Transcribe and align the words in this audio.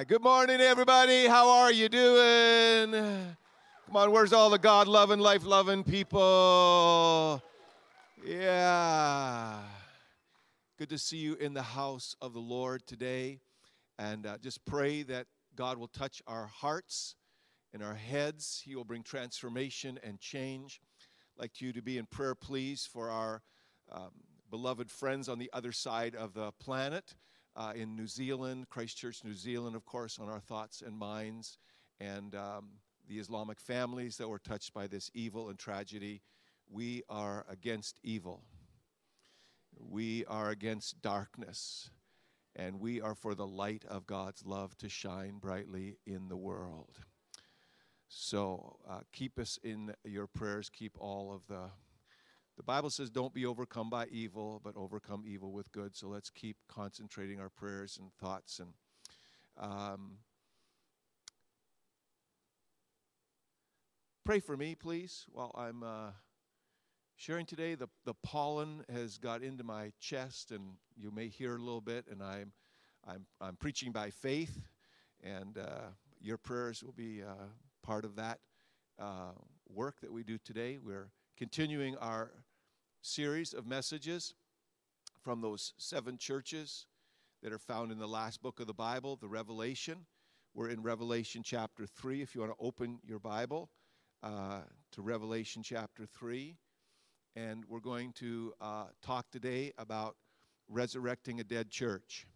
Yeah. 0.00 0.04
Good 0.04 0.22
morning, 0.22 0.62
everybody. 0.62 1.26
How 1.26 1.46
are 1.50 1.70
you 1.70 1.90
doing? 1.90 2.92
Come 2.92 3.96
on, 3.96 4.10
where's 4.10 4.32
all 4.32 4.48
the 4.48 4.58
God 4.58 4.88
loving, 4.88 5.18
life 5.18 5.44
loving 5.44 5.84
people? 5.84 7.42
Yeah. 8.24 9.58
Good 10.78 10.88
to 10.88 10.96
see 10.96 11.18
you 11.18 11.34
in 11.34 11.52
the 11.52 11.62
house 11.62 12.16
of 12.22 12.32
the 12.32 12.40
Lord 12.40 12.86
today. 12.86 13.40
And 13.98 14.24
uh, 14.24 14.38
just 14.38 14.64
pray 14.64 15.02
that 15.02 15.26
God 15.54 15.76
will 15.76 15.88
touch 15.88 16.22
our 16.26 16.46
hearts 16.46 17.14
and 17.74 17.82
our 17.82 17.94
heads. 17.94 18.62
He 18.64 18.74
will 18.74 18.84
bring 18.84 19.02
transformation 19.02 20.00
and 20.02 20.18
change. 20.18 20.80
I'd 21.36 21.42
like 21.42 21.60
you 21.60 21.74
to 21.74 21.82
be 21.82 21.98
in 21.98 22.06
prayer, 22.06 22.34
please, 22.34 22.88
for 22.90 23.10
our 23.10 23.42
um, 23.92 24.12
beloved 24.50 24.90
friends 24.90 25.28
on 25.28 25.38
the 25.38 25.50
other 25.52 25.72
side 25.72 26.14
of 26.14 26.32
the 26.32 26.52
planet 26.52 27.16
uh, 27.56 27.72
in 27.74 27.96
New 27.96 28.06
Zealand, 28.06 28.68
Christchurch, 28.68 29.24
New 29.24 29.34
Zealand, 29.34 29.76
of 29.76 29.84
course, 29.84 30.18
on 30.18 30.28
our 30.28 30.40
thoughts 30.40 30.82
and 30.82 30.96
minds, 30.96 31.58
and 32.00 32.34
um, 32.34 32.70
the 33.08 33.18
Islamic 33.18 33.60
families 33.60 34.16
that 34.16 34.28
were 34.28 34.38
touched 34.38 34.72
by 34.72 34.86
this 34.86 35.10
evil 35.14 35.48
and 35.48 35.58
tragedy. 35.58 36.22
We 36.68 37.02
are 37.08 37.44
against 37.48 37.98
evil. 38.02 38.44
We 39.78 40.24
are 40.26 40.50
against 40.50 41.02
darkness. 41.02 41.90
And 42.56 42.80
we 42.80 43.00
are 43.00 43.14
for 43.14 43.34
the 43.34 43.46
light 43.46 43.84
of 43.88 44.06
God's 44.06 44.44
love 44.44 44.76
to 44.78 44.88
shine 44.88 45.38
brightly 45.38 45.98
in 46.06 46.28
the 46.28 46.36
world. 46.36 46.98
So 48.08 48.76
uh, 48.88 49.00
keep 49.12 49.38
us 49.38 49.58
in 49.62 49.94
your 50.04 50.26
prayers. 50.26 50.68
Keep 50.68 50.96
all 50.98 51.32
of 51.32 51.46
the 51.46 51.70
the 52.60 52.64
Bible 52.64 52.90
says, 52.90 53.08
don't 53.08 53.32
be 53.32 53.46
overcome 53.46 53.88
by 53.88 54.04
evil, 54.12 54.60
but 54.62 54.76
overcome 54.76 55.24
evil 55.26 55.50
with 55.50 55.72
good. 55.72 55.96
So 55.96 56.08
let's 56.08 56.28
keep 56.28 56.58
concentrating 56.68 57.40
our 57.40 57.48
prayers 57.48 57.98
and 57.98 58.12
thoughts. 58.20 58.60
And 58.60 58.74
um, 59.56 60.18
pray 64.26 64.40
for 64.40 64.58
me, 64.58 64.74
please, 64.74 65.24
while 65.32 65.54
I'm 65.56 65.82
uh, 65.82 66.10
sharing 67.16 67.46
today. 67.46 67.76
The, 67.76 67.88
the 68.04 68.12
pollen 68.22 68.84
has 68.92 69.16
got 69.16 69.42
into 69.42 69.64
my 69.64 69.92
chest, 69.98 70.50
and 70.50 70.74
you 70.94 71.10
may 71.10 71.28
hear 71.28 71.56
a 71.56 71.58
little 71.58 71.80
bit, 71.80 72.04
and 72.10 72.22
I'm, 72.22 72.52
I'm, 73.08 73.24
I'm 73.40 73.56
preaching 73.56 73.90
by 73.90 74.10
faith, 74.10 74.60
and 75.22 75.56
uh, 75.56 75.92
your 76.20 76.36
prayers 76.36 76.84
will 76.84 76.92
be 76.92 77.22
uh, 77.22 77.46
part 77.82 78.04
of 78.04 78.16
that 78.16 78.38
uh, 78.98 79.32
work 79.66 80.02
that 80.02 80.12
we 80.12 80.24
do 80.24 80.36
today. 80.44 80.76
We're 80.76 81.08
continuing 81.38 81.96
our 81.96 82.32
series 83.02 83.52
of 83.52 83.66
messages 83.66 84.34
from 85.22 85.40
those 85.40 85.74
seven 85.76 86.18
churches 86.18 86.86
that 87.42 87.52
are 87.52 87.58
found 87.58 87.92
in 87.92 87.98
the 87.98 88.08
last 88.08 88.42
book 88.42 88.60
of 88.60 88.66
the 88.66 88.74
Bible, 88.74 89.16
the 89.16 89.28
Revelation. 89.28 90.06
We're 90.54 90.68
in 90.68 90.82
Revelation 90.82 91.42
chapter 91.42 91.86
3. 91.86 92.22
If 92.22 92.34
you 92.34 92.40
want 92.40 92.52
to 92.52 92.64
open 92.64 92.98
your 93.06 93.18
Bible 93.18 93.70
uh, 94.22 94.60
to 94.92 95.02
Revelation 95.02 95.62
chapter 95.62 96.04
3. 96.06 96.56
And 97.36 97.64
we're 97.68 97.80
going 97.80 98.12
to 98.14 98.52
uh, 98.60 98.86
talk 99.02 99.30
today 99.30 99.72
about 99.78 100.16
resurrecting 100.68 101.40
a 101.40 101.44
dead 101.44 101.70
church. 101.70 102.26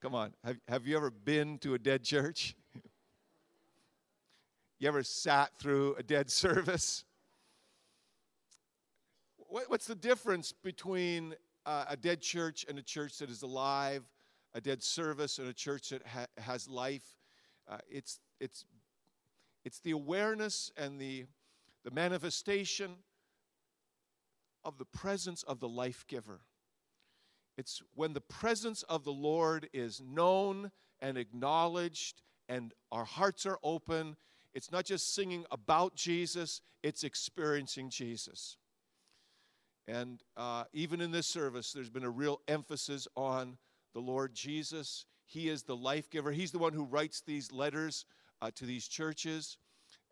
Come 0.00 0.16
on, 0.16 0.34
have, 0.42 0.56
have 0.66 0.86
you 0.86 0.96
ever 0.96 1.10
been 1.10 1.58
to 1.58 1.74
a 1.74 1.78
dead 1.78 2.02
church? 2.02 2.56
You 4.82 4.88
ever 4.88 5.04
sat 5.04 5.56
through 5.60 5.94
a 5.94 6.02
dead 6.02 6.28
service? 6.44 7.04
What's 9.36 9.86
the 9.86 9.94
difference 9.94 10.52
between 10.52 11.36
uh, 11.64 11.84
a 11.90 11.96
dead 11.96 12.20
church 12.20 12.66
and 12.68 12.76
a 12.80 12.82
church 12.82 13.18
that 13.18 13.30
is 13.30 13.42
alive, 13.42 14.02
a 14.54 14.60
dead 14.60 14.82
service 14.82 15.38
and 15.38 15.46
a 15.46 15.52
church 15.52 15.90
that 15.90 16.04
ha- 16.04 16.26
has 16.36 16.66
life? 16.66 17.04
Uh, 17.70 17.78
it's, 17.88 18.18
it's, 18.40 18.64
it's 19.64 19.78
the 19.78 19.92
awareness 19.92 20.72
and 20.76 21.00
the, 21.00 21.26
the 21.84 21.92
manifestation 21.92 22.96
of 24.64 24.78
the 24.78 24.84
presence 24.84 25.44
of 25.44 25.60
the 25.60 25.68
life 25.68 26.04
giver. 26.08 26.40
It's 27.56 27.84
when 27.94 28.14
the 28.14 28.20
presence 28.20 28.82
of 28.88 29.04
the 29.04 29.12
Lord 29.12 29.68
is 29.72 30.02
known 30.04 30.72
and 31.00 31.16
acknowledged, 31.16 32.22
and 32.48 32.74
our 32.90 33.04
hearts 33.04 33.46
are 33.46 33.60
open 33.62 34.16
it's 34.54 34.70
not 34.70 34.84
just 34.84 35.14
singing 35.14 35.44
about 35.50 35.94
Jesus, 35.94 36.60
it's 36.82 37.04
experiencing 37.04 37.90
Jesus. 37.90 38.56
And 39.88 40.22
uh, 40.36 40.64
even 40.72 41.00
in 41.00 41.10
this 41.10 41.26
service, 41.26 41.72
there's 41.72 41.90
been 41.90 42.04
a 42.04 42.10
real 42.10 42.40
emphasis 42.46 43.08
on 43.16 43.56
the 43.94 44.00
Lord 44.00 44.34
Jesus. 44.34 45.06
He 45.26 45.48
is 45.48 45.62
the 45.62 45.76
life 45.76 46.10
giver, 46.10 46.32
He's 46.32 46.52
the 46.52 46.58
one 46.58 46.72
who 46.72 46.84
writes 46.84 47.22
these 47.26 47.50
letters 47.52 48.04
uh, 48.40 48.50
to 48.56 48.66
these 48.66 48.86
churches. 48.88 49.58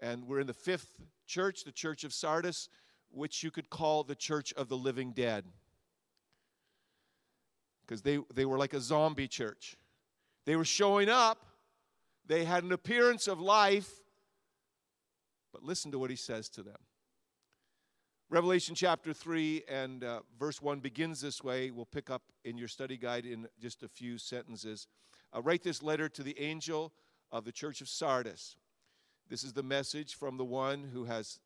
And 0.00 0.26
we're 0.26 0.40
in 0.40 0.46
the 0.46 0.54
fifth 0.54 0.98
church, 1.26 1.64
the 1.64 1.72
church 1.72 2.04
of 2.04 2.12
Sardis, 2.12 2.68
which 3.10 3.42
you 3.42 3.50
could 3.50 3.68
call 3.68 4.02
the 4.02 4.14
church 4.14 4.52
of 4.54 4.68
the 4.68 4.76
living 4.76 5.12
dead. 5.12 5.44
Because 7.82 8.02
they, 8.02 8.18
they 8.34 8.44
were 8.44 8.56
like 8.56 8.72
a 8.72 8.80
zombie 8.80 9.28
church. 9.28 9.76
They 10.46 10.56
were 10.56 10.64
showing 10.64 11.08
up, 11.08 11.44
they 12.26 12.44
had 12.44 12.64
an 12.64 12.72
appearance 12.72 13.28
of 13.28 13.40
life, 13.40 13.99
but 15.60 15.68
listen 15.68 15.90
to 15.92 15.98
what 15.98 16.10
he 16.10 16.16
says 16.16 16.48
to 16.50 16.62
them. 16.62 16.76
Revelation 18.28 18.74
chapter 18.74 19.12
3 19.12 19.64
and 19.68 20.04
uh, 20.04 20.20
verse 20.38 20.62
1 20.62 20.80
begins 20.80 21.20
this 21.20 21.42
way. 21.42 21.70
We'll 21.70 21.84
pick 21.84 22.10
up 22.10 22.22
in 22.44 22.56
your 22.56 22.68
study 22.68 22.96
guide 22.96 23.26
in 23.26 23.48
just 23.60 23.82
a 23.82 23.88
few 23.88 24.18
sentences. 24.18 24.86
Uh, 25.34 25.42
write 25.42 25.62
this 25.62 25.82
letter 25.82 26.08
to 26.08 26.22
the 26.22 26.38
angel 26.40 26.92
of 27.32 27.44
the 27.44 27.52
church 27.52 27.80
of 27.80 27.88
Sardis. 27.88 28.56
This 29.28 29.42
is 29.42 29.52
the 29.52 29.62
message 29.62 30.14
from 30.14 30.36
the 30.36 30.44
one 30.44 30.90
who 30.92 31.04
has 31.04 31.40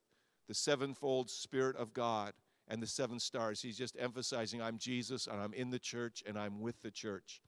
the 0.46 0.54
sevenfold 0.54 1.30
Spirit 1.30 1.76
of 1.76 1.94
God 1.94 2.34
and 2.68 2.82
the 2.82 2.86
seven 2.86 3.18
stars. 3.18 3.62
He's 3.62 3.78
just 3.78 3.96
emphasizing, 3.98 4.60
I'm 4.60 4.78
Jesus 4.78 5.26
and 5.26 5.40
I'm 5.40 5.54
in 5.54 5.70
the 5.70 5.78
church 5.78 6.22
and 6.26 6.38
I'm 6.38 6.60
with 6.60 6.82
the 6.82 6.90
church. 6.90 7.40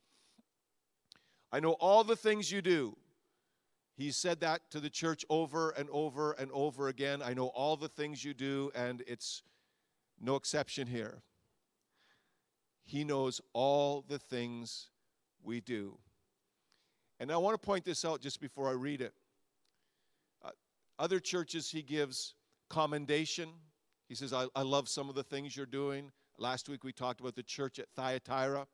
I 1.53 1.61
know 1.61 1.73
all 1.73 2.05
the 2.05 2.17
things 2.17 2.51
you 2.51 2.63
do 2.63 2.97
he 3.97 4.11
said 4.11 4.41
that 4.41 4.71
to 4.71 4.81
the 4.81 4.91
church 4.91 5.25
over 5.31 5.71
and 5.71 5.89
over 5.91 6.33
and 6.33 6.51
over 6.53 6.89
again. 6.89 7.23
I 7.23 7.33
know 7.33 7.47
all 7.47 7.77
the 7.77 7.89
things 7.89 8.23
you 8.23 8.35
do, 8.35 8.71
and 8.75 9.03
it's 9.07 9.43
no 10.21 10.37
exception 10.37 10.87
here. 10.87 11.23
He 12.85 13.05
knows 13.05 13.41
all 13.55 14.05
the 14.07 14.19
things 14.19 14.89
we 15.43 15.63
do. 15.63 15.97
And 17.19 17.33
I 17.33 17.39
want 17.39 17.61
to 17.61 17.67
point 17.67 17.87
this 17.87 18.05
out 18.05 18.21
just 18.21 18.39
before 18.39 18.69
I 18.69 18.73
read 18.73 19.01
it. 19.01 19.15
Uh, 20.45 20.51
other 20.99 21.19
churches, 21.19 21.71
he 21.71 21.81
gives 21.81 22.35
commendation. 22.69 23.49
He 24.11 24.15
says, 24.15 24.35
I, 24.35 24.47
I 24.55 24.61
love 24.61 24.91
some 24.91 25.09
of 25.09 25.15
the 25.15 25.23
things 25.23 25.57
you're 25.57 25.65
doing. 25.65 26.13
Last 26.37 26.69
week 26.69 26.85
we 26.85 26.93
talked 26.93 27.21
about 27.21 27.35
the 27.35 27.43
church 27.43 27.79
at 27.79 27.89
Thyatira. 27.97 28.67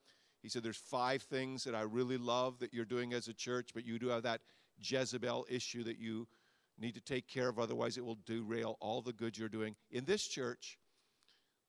He 0.42 0.48
said, 0.48 0.64
There's 0.64 0.76
five 0.76 1.22
things 1.22 1.62
that 1.62 1.76
I 1.76 1.82
really 1.82 2.18
love 2.18 2.58
that 2.58 2.74
you're 2.74 2.84
doing 2.84 3.12
as 3.12 3.28
a 3.28 3.32
church, 3.32 3.70
but 3.72 3.86
you 3.86 4.00
do 4.00 4.08
have 4.08 4.24
that 4.24 4.40
Jezebel 4.82 5.46
issue 5.48 5.84
that 5.84 5.98
you 5.98 6.26
need 6.78 6.94
to 6.94 7.00
take 7.00 7.28
care 7.28 7.48
of, 7.48 7.58
otherwise, 7.58 7.96
it 7.96 8.04
will 8.04 8.18
derail 8.26 8.76
all 8.80 9.02
the 9.02 9.12
good 9.12 9.36
you're 9.36 9.48
doing. 9.48 9.74
In 9.90 10.04
this 10.04 10.26
church, 10.26 10.78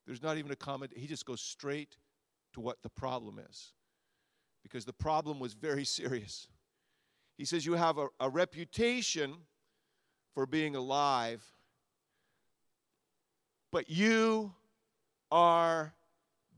there's 0.05 0.23
not 0.23 0.37
even 0.37 0.51
a 0.51 0.55
comment, 0.55 0.91
he 0.95 1.07
just 1.07 1.25
goes 1.25 1.41
straight 1.41 1.97
to 2.53 2.61
what 2.61 2.81
the 2.83 2.89
problem 2.89 3.39
is. 3.49 3.73
Because 4.63 4.85
the 4.85 4.93
problem 4.93 5.39
was 5.39 5.53
very 5.53 5.85
serious. 5.99 6.47
He 7.37 7.45
says, 7.45 7.65
You 7.65 7.73
have 7.73 7.97
a, 7.97 8.07
a 8.19 8.29
reputation 8.29 9.35
for 10.33 10.45
being 10.45 10.75
alive, 10.75 11.43
but 13.71 13.89
you 13.89 14.53
are 15.31 15.93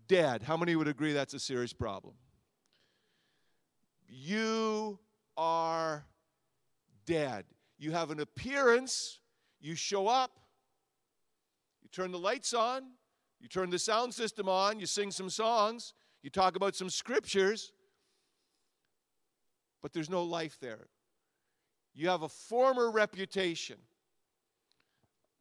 dead. 0.08 0.44
How 0.44 0.58
many 0.58 0.76
would 0.76 0.88
agree 0.88 1.14
that's 1.14 1.34
a 1.34 1.40
serious 1.40 1.74
problem? 1.74 2.13
You 4.08 5.00
are 5.38 6.06
dead. 7.06 7.46
You 7.78 7.92
have 7.92 8.12
an 8.12 8.19
appearance, 8.19 9.19
you 9.60 9.75
show 9.75 10.07
up, 10.07 10.40
you 11.81 11.90
turn 11.90 12.12
the 12.12 12.19
lights 12.19 12.54
on, 12.54 12.84
you 13.40 13.48
turn 13.48 13.69
the 13.69 13.80
sound 13.80 14.13
system 14.13 14.48
on, 14.48 14.80
you 14.80 14.86
sing 14.86 15.12
some 15.12 15.30
songs, 15.30 15.94
you 16.24 16.30
talk 16.30 16.56
about 16.56 16.75
some 16.75 16.90
scriptures, 16.90 17.72
but 19.81 19.94
there's 19.94 20.10
no 20.10 20.24
life 20.24 20.57
there. 20.60 20.88
You 21.94 22.10
have 22.10 22.24
a 22.24 22.30
former 22.30 22.90
reputation. 22.90 23.78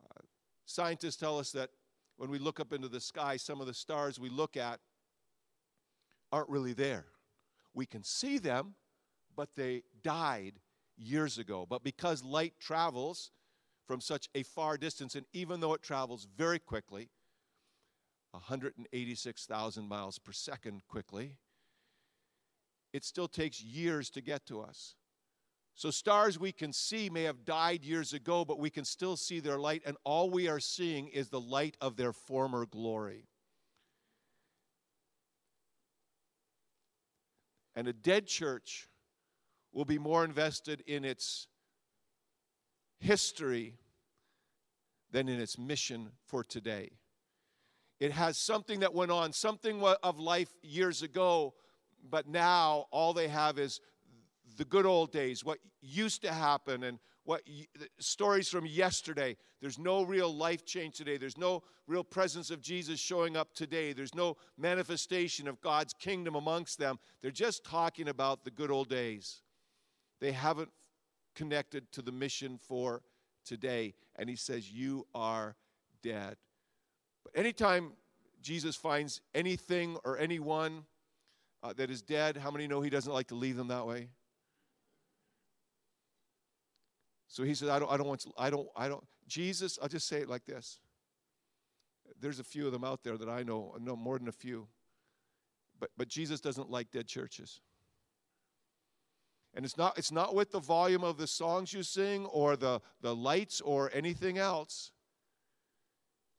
Uh, 0.05 0.23
scientists 0.67 1.17
tell 1.17 1.39
us 1.39 1.51
that 1.53 1.71
when 2.17 2.31
we 2.31 2.39
look 2.39 2.61
up 2.61 2.73
into 2.73 2.89
the 2.89 3.01
sky, 3.01 3.37
some 3.37 3.61
of 3.61 3.67
the 3.67 3.75
stars 3.75 4.21
we 4.21 4.29
look 4.29 4.57
at 4.57 4.81
aren't 6.31 6.49
really 6.49 6.73
there. 6.73 7.07
We 7.73 7.87
can 7.87 8.05
see 8.05 8.39
them, 8.39 8.75
but 9.35 9.49
they 9.57 9.83
died 10.03 10.55
years 10.97 11.39
ago. 11.39 11.67
But 11.69 11.83
because 11.83 12.25
light 12.25 12.55
travels 12.61 13.31
from 13.87 14.01
such 14.01 14.29
a 14.35 14.43
far 14.43 14.77
distance, 14.77 15.15
and 15.15 15.27
even 15.33 15.61
though 15.61 15.75
it 15.75 15.83
travels 15.83 16.27
very 16.37 16.59
quickly, 16.59 17.11
186,000 18.35 19.89
miles 19.89 20.19
per 20.19 20.33
second 20.33 20.83
quickly. 20.89 21.37
It 22.93 23.05
still 23.05 23.29
takes 23.29 23.63
years 23.63 24.11
to 24.11 24.21
get 24.21 24.47
to 24.47 24.61
us. 24.61 24.95
So, 25.77 25.91
stars 25.91 26.39
we 26.39 26.53
can 26.53 26.73
see 26.73 27.11
may 27.11 27.25
have 27.25 27.45
died 27.45 27.85
years 27.85 28.13
ago, 28.13 28.45
but 28.45 28.61
we 28.61 28.71
can 28.71 28.85
still 28.85 29.17
see 29.17 29.41
their 29.41 29.59
light, 29.59 29.83
and 29.85 29.97
all 30.05 30.31
we 30.31 30.47
are 30.49 30.61
seeing 30.61 31.09
is 31.09 31.29
the 31.29 31.41
light 31.41 31.77
of 31.81 31.97
their 31.97 32.13
former 32.13 32.65
glory. 32.67 33.27
And 37.75 37.89
a 37.89 37.93
dead 37.93 38.27
church 38.27 38.89
will 39.75 39.85
be 39.85 39.99
more 39.99 40.25
invested 40.25 40.83
in 40.87 41.05
its 41.05 41.49
history 43.01 43.75
than 45.11 45.29
in 45.29 45.41
its 45.41 45.59
mission 45.59 46.11
for 46.27 46.43
today. 46.43 46.91
It 48.01 48.13
has 48.13 48.39
something 48.39 48.81
that 48.81 48.95
went 48.95 49.11
on, 49.11 49.33
something 49.33 49.83
of 50.03 50.19
life 50.19 50.49
years 50.63 51.03
ago, 51.03 51.55
but 52.09 52.29
now 52.29 52.87
all 52.91 53.13
they 53.13 53.29
have 53.29 53.59
is 53.59 53.81
the 54.57 54.65
good 54.65 54.87
old 54.87 55.13
days, 55.13 55.45
what 55.45 55.59
used 55.81 56.23
to 56.23 56.33
happen, 56.33 56.85
and 56.85 56.99
what 57.25 57.43
stories 57.99 58.49
from 58.49 58.67
yesterday. 58.67 59.37
There's 59.61 59.79
no 59.79 60.03
real 60.03 60.33
life 60.33 60.65
change 60.67 60.97
today. 60.97 61.17
There's 61.17 61.39
no 61.39 61.63
real 61.87 62.05
presence 62.05 62.51
of 62.51 62.61
Jesus 62.61 63.01
showing 63.01 63.37
up 63.37 63.55
today. 63.55 63.93
There's 63.93 64.15
no 64.15 64.37
manifestation 64.59 65.49
of 65.49 65.61
God's 65.61 65.95
kingdom 65.95 66.35
amongst 66.35 66.79
them. 66.79 66.99
They're 67.23 67.31
just 67.31 67.65
talking 67.65 68.09
about 68.09 68.45
the 68.45 68.51
good 68.51 68.71
old 68.71 68.89
days. 68.89 69.41
They 70.21 70.33
haven't 70.33 70.71
connected 71.35 71.91
to 71.93 72.03
the 72.03 72.13
mission 72.13 72.59
for 72.59 73.03
today. 73.45 73.95
And 74.17 74.29
he 74.29 74.37
says, 74.37 74.71
You 74.71 75.07
are 75.15 75.57
dead. 76.03 76.37
But 77.25 77.39
anytime 77.39 77.93
Jesus 78.43 78.77
finds 78.77 79.21
anything 79.35 79.97
or 80.05 80.19
anyone 80.19 80.85
uh, 81.63 81.73
that 81.75 81.91
is 81.91 82.03
dead, 82.03 82.37
how 82.37 82.51
many 82.51 82.67
know 82.67 82.81
he 82.81 82.91
doesn't 82.91 83.13
like 83.13 83.29
to 83.29 83.35
leave 83.35 83.57
them 83.57 83.69
that 83.69 83.87
way? 83.87 84.09
So 87.27 87.43
he 87.43 87.55
says, 87.55 87.69
I 87.69 87.79
don't, 87.79 87.91
I 87.91 87.97
don't 87.97 88.07
want 88.07 88.21
to, 88.21 88.33
I 88.39 88.51
don't, 88.51 88.69
I 88.77 88.87
don't, 88.87 89.03
Jesus, 89.27 89.79
I'll 89.83 89.89
just 89.89 90.07
say 90.07 90.19
it 90.19 90.29
like 90.29 90.45
this. 90.45 90.79
There's 92.21 92.39
a 92.39 92.45
few 92.45 92.67
of 92.67 92.73
them 92.73 92.85
out 92.85 93.03
there 93.03 93.17
that 93.17 93.29
I 93.29 93.43
know, 93.43 93.75
I 93.75 93.83
know 93.83 93.97
more 93.97 94.19
than 94.19 94.29
a 94.29 94.33
few. 94.33 94.69
But, 95.81 95.91
but 95.97 96.07
Jesus 96.07 96.41
doesn't 96.41 96.71
like 96.71 96.91
dead 96.93 97.09
churches. 97.09 97.61
And 99.55 99.65
it's 99.65 99.77
not, 99.77 99.97
it's 99.97 100.11
not 100.11 100.35
with 100.35 100.51
the 100.51 100.61
volume 100.61 101.05
of 101.05 101.17
the 101.17 101.27
songs 101.27 101.73
you 101.73 101.83
sing 101.83 102.27
or 102.27 102.57
the, 102.57 102.81
the 103.03 103.15
lights 103.15 103.61
or 103.61 103.91
anything 103.95 104.39
else. 104.39 104.91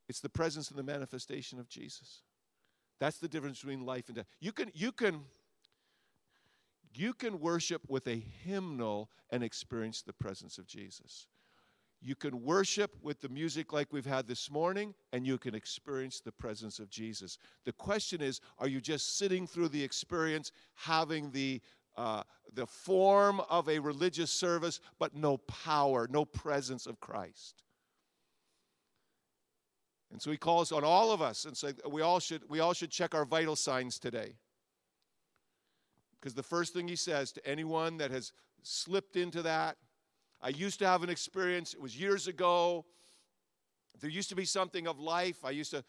It's 0.10 0.20
the 0.20 0.30
presence 0.30 0.70
and 0.70 0.78
the 0.78 0.84
manifestation 0.84 1.60
of 1.60 1.70
Jesus. 1.70 2.22
That's 3.00 3.18
the 3.18 3.28
difference 3.28 3.60
between 3.60 3.86
life 3.86 4.08
and 4.08 4.18
death. 4.18 4.28
You 4.40 4.52
can, 4.52 4.72
you 4.74 4.92
can, 4.92 5.22
you 6.94 7.14
can 7.14 7.40
worship 7.40 7.82
with 7.88 8.08
a 8.08 8.22
hymnal 8.44 9.10
and 9.30 9.44
experience 9.44 10.02
the 10.02 10.14
presence 10.14 10.58
of 10.58 10.68
Jesus. 10.68 11.28
You 12.02 12.16
can 12.16 12.44
worship 12.44 12.96
with 13.02 13.22
the 13.22 13.30
music 13.30 13.74
like 13.74 13.92
we've 13.92 14.06
had 14.06 14.28
this 14.28 14.52
morning, 14.52 14.94
and 15.12 15.26
you 15.26 15.38
can 15.38 15.56
experience 15.56 16.20
the 16.20 16.32
presence 16.32 16.78
of 16.78 16.90
Jesus. 16.90 17.38
The 17.64 17.74
question 17.74 18.22
is 18.22 18.42
are 18.60 18.68
you 18.68 18.80
just 18.80 19.18
sitting 19.18 19.48
through 19.48 19.70
the 19.70 19.84
experience, 19.84 20.52
having 20.76 21.32
the 21.32 21.62
uh, 21.98 22.24
the 22.54 22.66
form 22.66 23.42
of 23.50 23.70
a 23.70 23.80
religious 23.80 24.32
service, 24.32 24.80
but 25.00 25.16
no 25.16 25.38
power, 25.38 26.08
no 26.10 26.26
presence 26.26 26.86
of 26.86 27.00
Christ. 27.00 27.64
And 30.12 30.22
so 30.22 30.32
he 30.32 30.38
calls 30.38 30.72
on 30.72 30.84
all 30.84 31.12
of 31.12 31.22
us 31.22 31.46
and 31.46 31.58
say 31.58 31.74
we 31.90 32.02
all 32.02 32.20
should 32.20 32.50
we 32.50 32.60
all 32.60 32.74
should 32.74 32.92
check 32.92 33.14
our 33.14 33.26
vital 33.26 33.56
signs 33.56 34.00
today. 34.00 34.36
Because 36.20 36.34
the 36.34 36.44
first 36.44 36.74
thing 36.74 36.88
he 36.88 36.96
says 36.96 37.32
to 37.34 37.48
anyone 37.48 37.98
that 37.98 38.12
has 38.12 38.32
slipped 38.64 39.16
into 39.16 39.42
that, 39.42 39.78
I 40.42 40.50
used 40.50 40.80
to 40.80 40.88
have 40.88 41.04
an 41.04 41.10
experience, 41.10 41.74
it 41.74 41.82
was 41.82 42.00
years 42.00 42.28
ago. 42.28 42.86
There 44.00 44.10
used 44.10 44.30
to 44.30 44.36
be 44.36 44.46
something 44.46 44.88
of 44.88 45.00
life. 45.00 45.44
I 45.44 45.52
used 45.52 45.72
to 45.72 45.84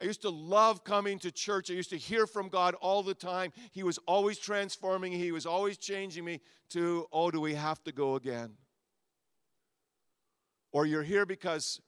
I 0.00 0.04
used 0.04 0.22
to 0.22 0.30
love 0.30 0.84
coming 0.84 1.18
to 1.20 1.32
church. 1.32 1.70
I 1.70 1.74
used 1.74 1.90
to 1.90 1.96
hear 1.96 2.26
from 2.26 2.48
God 2.48 2.74
all 2.76 3.02
the 3.02 3.14
time. 3.14 3.52
He 3.72 3.82
was 3.82 3.98
always 4.06 4.38
transforming, 4.38 5.12
He 5.12 5.32
was 5.32 5.46
always 5.46 5.76
changing 5.76 6.24
me 6.24 6.40
to, 6.70 7.06
oh, 7.12 7.30
do 7.30 7.40
we 7.40 7.54
have 7.54 7.82
to 7.84 7.92
go 7.92 8.14
again? 8.14 8.52
Or 10.70 10.86
you're 10.86 11.02
here 11.02 11.26
because 11.26 11.80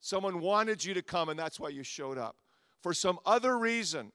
someone 0.00 0.40
wanted 0.40 0.84
you 0.84 0.94
to 0.94 1.02
come 1.02 1.28
and 1.28 1.38
that's 1.38 1.60
why 1.60 1.68
you 1.68 1.82
showed 1.82 2.18
up. 2.18 2.36
For 2.80 2.92
some 2.94 3.18
other 3.24 3.56
reason, 3.56 4.12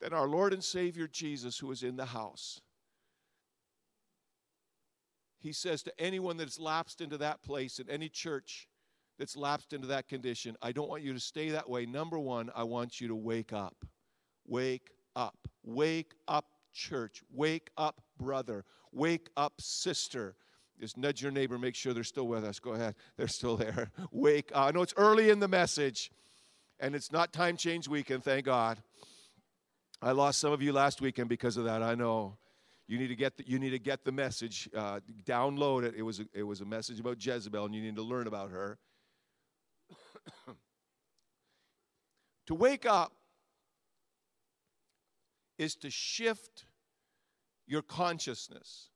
than 0.00 0.12
our 0.12 0.28
Lord 0.28 0.52
and 0.52 0.62
Savior 0.62 1.06
Jesus, 1.06 1.58
who 1.58 1.70
is 1.70 1.82
in 1.82 1.96
the 1.96 2.06
house. 2.06 2.60
He 5.38 5.52
says 5.52 5.82
to 5.84 5.92
anyone 5.98 6.36
that's 6.36 6.58
lapsed 6.58 7.00
into 7.00 7.18
that 7.18 7.42
place 7.42 7.78
in 7.78 7.88
any 7.88 8.08
church 8.08 8.68
that's 9.18 9.36
lapsed 9.36 9.72
into 9.72 9.86
that 9.88 10.08
condition, 10.08 10.56
I 10.62 10.72
don't 10.72 10.88
want 10.88 11.02
you 11.02 11.12
to 11.12 11.20
stay 11.20 11.50
that 11.50 11.68
way. 11.68 11.86
Number 11.86 12.18
one, 12.18 12.50
I 12.54 12.64
want 12.64 13.00
you 13.00 13.08
to 13.08 13.14
wake 13.14 13.52
up. 13.52 13.76
Wake 14.46 14.90
up. 15.14 15.48
Wake 15.64 16.12
up, 16.28 16.46
church. 16.72 17.22
Wake 17.32 17.70
up, 17.76 18.00
brother. 18.18 18.64
Wake 18.92 19.28
up, 19.36 19.54
sister. 19.60 20.36
Just 20.78 20.98
nudge 20.98 21.22
your 21.22 21.32
neighbor, 21.32 21.58
make 21.58 21.74
sure 21.74 21.94
they're 21.94 22.04
still 22.04 22.28
with 22.28 22.44
us. 22.44 22.58
Go 22.58 22.72
ahead. 22.72 22.94
They're 23.16 23.28
still 23.28 23.56
there. 23.56 23.90
Wake 24.10 24.50
up. 24.54 24.68
I 24.68 24.70
know 24.72 24.82
it's 24.82 24.94
early 24.96 25.30
in 25.30 25.40
the 25.40 25.48
message, 25.48 26.10
and 26.80 26.94
it's 26.94 27.10
not 27.10 27.32
time 27.32 27.56
change 27.56 27.88
weekend, 27.88 28.24
thank 28.24 28.44
God. 28.44 28.82
I 30.02 30.12
lost 30.12 30.38
some 30.38 30.52
of 30.52 30.60
you 30.60 30.74
last 30.74 31.00
weekend 31.00 31.30
because 31.30 31.56
of 31.56 31.64
that. 31.64 31.82
I 31.82 31.94
know. 31.94 32.36
You 32.88 32.98
need 32.98 33.08
to 33.08 33.16
get 33.16 33.36
the, 33.36 33.48
you 33.48 33.58
need 33.58 33.70
to 33.70 33.78
get 33.78 34.04
the 34.04 34.12
message. 34.12 34.68
Uh, 34.76 35.00
download 35.24 35.84
it. 35.84 35.94
It 35.96 36.02
was 36.02 36.20
a, 36.20 36.26
it 36.34 36.42
was 36.42 36.60
a 36.60 36.66
message 36.66 37.00
about 37.00 37.24
Jezebel, 37.24 37.64
and 37.64 37.74
you 37.74 37.82
need 37.82 37.96
to 37.96 38.02
learn 38.02 38.26
about 38.26 38.50
her. 38.50 38.78
To 42.46 42.54
wake 42.54 42.86
up 42.86 43.12
is 45.58 45.74
to 45.76 45.90
shift 45.90 46.66
your 47.66 47.82
consciousness. 47.82 48.90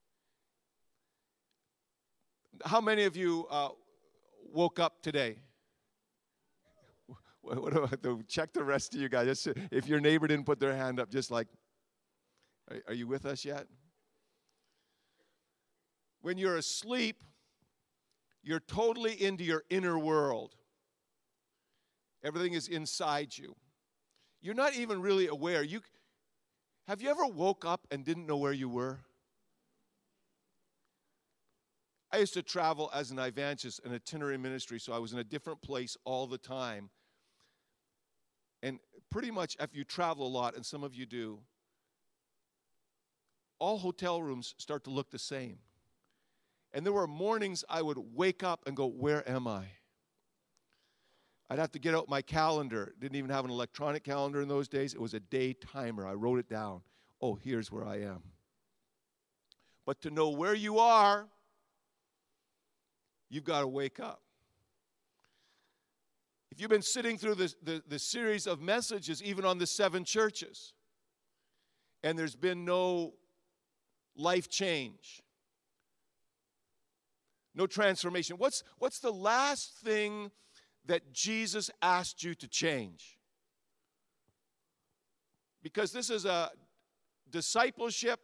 How 2.65 2.81
many 2.81 3.05
of 3.05 3.17
you 3.17 3.47
uh, 3.51 3.71
woke 4.53 4.79
up 4.79 5.03
today? 5.03 5.39
What 7.43 8.03
the, 8.03 8.23
check 8.29 8.53
the 8.53 8.63
rest 8.63 8.95
of 8.95 9.01
you 9.01 9.09
guys? 9.09 9.27
Just, 9.27 9.59
if 9.71 9.89
your 9.89 9.99
neighbor 9.99 10.27
didn't 10.27 10.45
put 10.45 10.61
their 10.61 10.77
hand 10.77 11.01
up, 11.01 11.11
just 11.11 11.31
like, 11.31 11.49
are, 12.71 12.77
are 12.89 12.95
you 12.95 13.07
with 13.07 13.25
us 13.25 13.47
yet? 13.47 13.67
When 16.21 16.37
you're 16.37 16.59
asleep, 16.59 17.25
you're 18.43 18.61
totally 18.61 19.15
into 19.15 19.43
your 19.43 19.65
inner 19.71 19.99
world. 19.99 20.55
Everything 22.23 22.53
is 22.53 22.69
inside 22.69 23.37
you. 23.37 23.55
You're 24.43 24.55
not 24.55 24.75
even 24.75 25.01
really 25.01 25.27
aware. 25.27 25.63
You 25.63 25.81
have 26.87 27.01
you 27.01 27.09
ever 27.09 27.27
woke 27.27 27.65
up 27.65 27.87
and 27.91 28.05
didn't 28.05 28.27
know 28.27 28.37
where 28.37 28.53
you 28.53 28.69
were? 28.69 29.01
I 32.13 32.19
used 32.19 32.35
to 32.35 32.43
travel 32.43 32.91
as 32.93 33.13
an 33.13 33.19
evangelist, 33.19 33.81
an 33.85 33.95
itinerary 33.95 34.37
ministry, 34.37 34.81
so 34.81 34.93
I 34.93 34.99
was 34.99 35.13
in 35.13 35.21
a 35.21 35.25
different 35.25 35.63
place 35.63 35.97
all 36.05 36.27
the 36.27 36.39
time. 36.39 36.91
And 38.63 38.81
pretty 39.11 39.31
much, 39.31 39.57
if 39.61 39.75
you 39.75 39.85
travel 39.85 40.27
a 40.27 40.29
lot, 40.29 40.57
and 40.57 40.67
some 40.67 40.83
of 40.83 40.95
you 40.95 41.07
do, 41.07 41.39
all 43.61 43.79
hotel 43.79 44.21
rooms 44.21 44.55
start 44.59 44.85
to 44.85 44.91
look 44.91 45.11
the 45.11 45.19
same. 45.19 45.59
And 46.73 46.85
there 46.85 46.93
were 46.93 47.07
mornings 47.07 47.65
I 47.69 47.83
would 47.83 47.99
wake 48.15 48.43
up 48.43 48.63
and 48.67 48.77
go, 48.77 48.87
Where 48.87 49.29
am 49.29 49.47
I? 49.47 49.67
I'd 51.51 51.59
have 51.59 51.73
to 51.73 51.81
get 51.81 51.97
out 51.97 52.09
my 52.09 52.23
calendar. 52.23 52.95
Didn't 53.01 53.17
even 53.17 53.31
have 53.31 53.45
an 53.45 53.51
electronic 53.51 54.05
calendar 54.05 54.41
in 54.41 54.47
those 54.47 54.69
days. 54.69 54.95
It 54.95 55.01
was 55.01 55.15
a 55.15 55.21
day 55.21 55.53
timer. 55.53 56.07
I 56.07 56.15
wrote 56.15 56.39
it 56.39 56.49
down. 56.49 56.83
Oh, 57.21 57.35
here's 57.35 57.73
where 57.73 57.85
I 57.85 57.97
am. 58.03 58.23
But 59.85 60.01
to 60.03 60.11
know 60.11 60.31
where 60.31 60.55
you 60.55 60.79
are, 60.79 61.27
you've 63.29 63.43
got 63.43 63.63
to 63.63 63.67
wake 63.67 63.99
up. 63.99 64.23
If 66.53 66.61
you've 66.61 66.71
been 66.71 66.83
sitting 66.83 67.19
through 67.19 67.35
the, 67.35 67.53
the, 67.63 67.83
the 67.89 67.99
series 67.99 68.47
of 68.47 68.61
messages, 68.61 69.21
even 69.21 69.45
on 69.45 69.59
the 69.59 69.67
seven 69.67 70.05
churches, 70.05 70.73
and 72.05 72.17
there's 72.17 72.37
been 72.37 72.65
no 72.65 73.15
life 74.17 74.49
change, 74.49 75.21
no 77.57 77.67
transformation, 77.67 78.37
what's, 78.37 78.63
what's 78.79 79.01
the 79.01 79.13
last 79.13 79.75
thing 79.83 80.31
that 80.87 81.13
Jesus 81.13 81.71
asked 81.83 82.23
you 82.23 82.35
to 82.35 82.49
change? 82.49 83.19
Because 85.63 85.93
this 85.93 86.11
is 86.11 86.25
a 86.25 86.51
discipleship, 87.31 88.21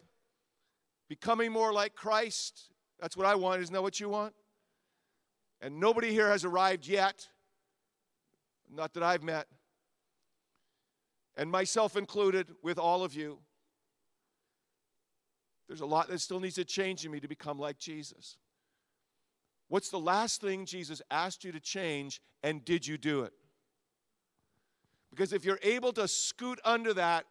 becoming 1.08 1.52
more 1.52 1.72
like 1.72 1.94
Christ. 1.94 2.70
That's 3.00 3.16
what 3.16 3.26
I 3.26 3.34
want. 3.34 3.62
Isn't 3.62 3.75
that 3.75 3.82
what 3.82 4.00
you 4.00 4.08
want? 4.08 4.34
And 5.60 5.78
nobody 5.78 6.12
here 6.12 6.28
has 6.28 6.44
arrived 6.44 6.86
yet. 6.86 7.28
not 8.70 8.92
that 8.94 9.02
I've 9.02 9.22
met, 9.22 9.46
and 11.36 11.50
myself 11.50 11.96
included 11.96 12.48
with 12.62 12.78
all 12.78 13.04
of 13.04 13.14
you. 13.14 13.38
There's 15.68 15.80
a 15.80 15.86
lot 15.86 16.08
that 16.08 16.20
still 16.20 16.40
needs 16.40 16.54
to 16.56 16.64
change 16.64 17.04
in 17.04 17.10
me 17.10 17.20
to 17.20 17.28
become 17.28 17.58
like 17.58 17.78
Jesus. 17.78 18.36
What's 19.68 19.90
the 19.90 19.99
last 19.99 20.40
thing 20.40 20.64
Jesus 20.64 21.02
asked 21.11 21.44
you 21.44 21.52
to 21.52 21.61
change, 21.61 22.20
and 22.42 22.64
did 22.64 22.87
you 22.87 22.96
do 22.96 23.23
it? 23.23 23.32
Because 25.11 25.32
if 25.32 25.44
you're 25.44 25.58
able 25.62 25.92
to 25.94 26.06
scoot 26.06 26.61
under 26.64 26.94
that, 26.94 27.25